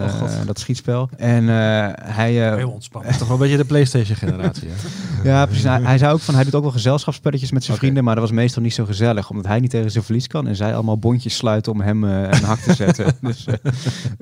[0.45, 1.09] dat schietspel.
[1.17, 2.33] En hij...
[2.33, 3.11] Heel ontspannen.
[3.11, 4.69] Toch wel een beetje de Playstation generatie.
[5.23, 5.63] ja, precies.
[5.63, 7.85] Hij, hij, zei ook van, hij doet ook wel gezelschapsspelletjes met zijn okay.
[7.87, 10.47] vrienden, maar dat was meestal niet zo gezellig, omdat hij niet tegen zijn verlies kan.
[10.47, 13.13] En zij allemaal bondjes sluiten om hem een hak te zetten.
[13.21, 13.45] dus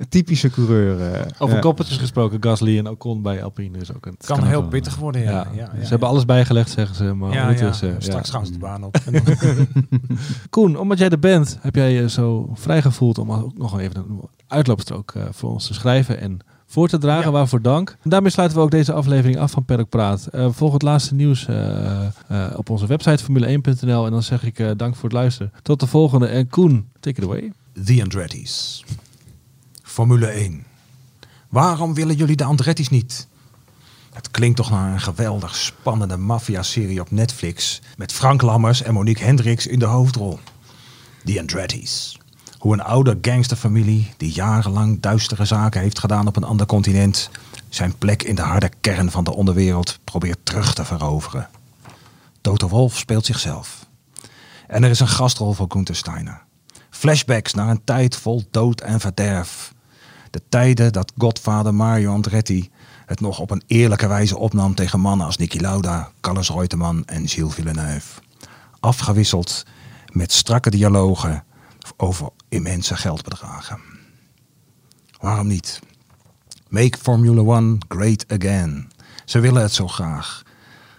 [0.09, 1.25] typische coureur.
[1.37, 4.15] Over koppeltjes gesproken, Gasly en Ocon bij Alpine is ook een...
[4.17, 5.31] Het kan, kan heel pittig worden, ja.
[5.31, 7.03] ja, ja, ja ze hebben alles bijgelegd, zeggen ze.
[7.03, 7.71] Maar ja, ja.
[7.97, 8.97] straks gaan ze de baan op.
[10.49, 13.95] Koen, omdat jij er bent, heb jij je zo vrij gevoeld om ook nog even
[13.95, 17.25] een uitloopstrook uh, voor ons te schrijven en voor te dragen.
[17.25, 17.31] Ja.
[17.31, 17.97] Waarvoor dank.
[18.01, 20.27] En daarmee sluiten we ook deze aflevering af van Perk Praat.
[20.31, 22.07] Uh, volg het laatste nieuws uh,
[22.55, 24.05] op onze website formule1.nl.
[24.05, 25.51] En dan zeg ik dank voor het luisteren.
[25.61, 26.27] Tot de volgende.
[26.27, 27.51] En Koen, take it away.
[27.85, 28.83] The Andretti's.
[29.81, 30.63] Formule 1.
[31.49, 33.27] Waarom willen jullie de Andretti's niet?
[34.13, 37.81] Het klinkt toch naar een geweldig spannende maffia-serie op Netflix.
[37.97, 40.39] Met Frank Lammers en Monique Hendricks in de hoofdrol.
[41.25, 42.17] The Andretti's.
[42.57, 47.29] Hoe een oude gangsterfamilie die jarenlang duistere zaken heeft gedaan op een ander continent.
[47.69, 51.49] zijn plek in de harde kern van de onderwereld probeert terug te veroveren.
[52.41, 53.85] Toto Wolf speelt zichzelf.
[54.67, 56.41] En er is een gastrol voor Gunther Steiner.
[56.89, 59.73] Flashbacks naar een tijd vol dood en verderf.
[60.29, 62.71] De tijden dat godvader Mario Andretti
[63.13, 67.27] het nog op een eerlijke wijze opnam tegen mannen als Niki Lauda, Carlos Reutemann en
[67.27, 68.21] Gilles Villeneuve.
[68.79, 69.65] Afgewisseld
[70.11, 71.43] met strakke dialogen
[71.97, 73.79] over immense geldbedragen.
[75.19, 75.79] Waarom niet?
[76.69, 78.91] Make Formula One great again.
[79.25, 80.43] Ze willen het zo graag.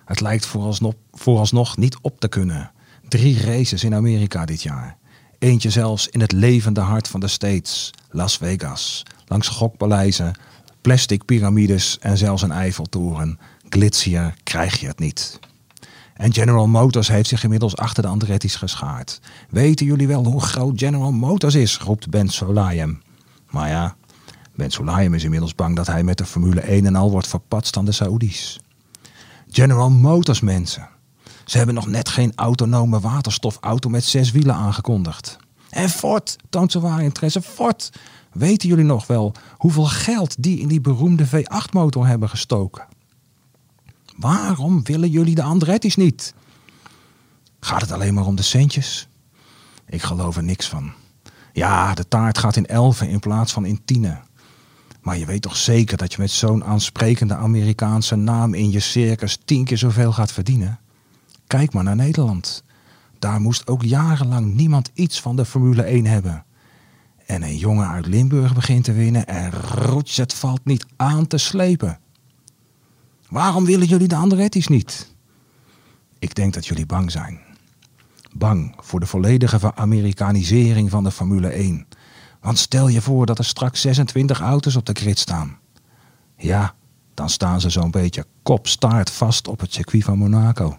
[0.04, 2.72] Het lijkt vooralsnog, vooralsnog niet op te kunnen.
[3.08, 4.96] Drie races in Amerika dit jaar.
[5.38, 9.02] Eentje zelfs in het levende hart van de States, Las Vegas.
[9.26, 10.34] Langs gokpaleizen,
[10.84, 13.38] plastic piramides en zelfs een Eiffeltoren.
[13.68, 15.38] Glitsier krijg je het niet.
[16.14, 19.20] En General Motors heeft zich inmiddels achter de Andretti's geschaard.
[19.50, 21.78] Weten jullie wel hoe groot General Motors is?
[21.78, 23.02] roept Ben Solayem.
[23.50, 23.96] Maar ja,
[24.54, 27.76] Ben Solayem is inmiddels bang dat hij met de Formule 1 en al wordt verpatst
[27.76, 28.60] aan de Saoedi's.
[29.50, 30.88] General Motors mensen.
[31.44, 35.36] Ze hebben nog net geen autonome waterstofauto met zes wielen aangekondigd.
[35.70, 37.42] En Ford toont ze waar interesse.
[37.42, 37.90] Ford
[38.34, 42.86] Weten jullie nog wel hoeveel geld die in die beroemde V8-motor hebben gestoken?
[44.16, 46.34] Waarom willen jullie de Andretti's niet?
[47.60, 49.08] Gaat het alleen maar om de centjes?
[49.86, 50.92] Ik geloof er niks van.
[51.52, 54.22] Ja, de taart gaat in elfen in plaats van in tienen.
[55.00, 59.38] Maar je weet toch zeker dat je met zo'n aansprekende Amerikaanse naam in je circus
[59.44, 60.78] tien keer zoveel gaat verdienen?
[61.46, 62.64] Kijk maar naar Nederland.
[63.18, 66.44] Daar moest ook jarenlang niemand iets van de Formule 1 hebben
[67.26, 71.38] en een jongen uit Limburg begint te winnen en roets, het valt niet aan te
[71.38, 71.98] slepen.
[73.28, 75.14] Waarom willen jullie de Andretti's niet?
[76.18, 77.40] Ik denk dat jullie bang zijn.
[78.32, 81.86] Bang voor de volledige Amerikanisering van de Formule 1.
[82.40, 85.58] Want stel je voor dat er straks 26 auto's op de grid staan.
[86.36, 86.74] Ja,
[87.14, 90.78] dan staan ze zo'n beetje kopstaart vast op het circuit van Monaco.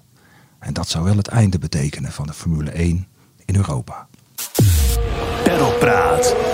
[0.60, 3.08] En dat zou wel het einde betekenen van de Formule 1
[3.46, 4.08] in Europa.
[5.56, 6.45] Praat.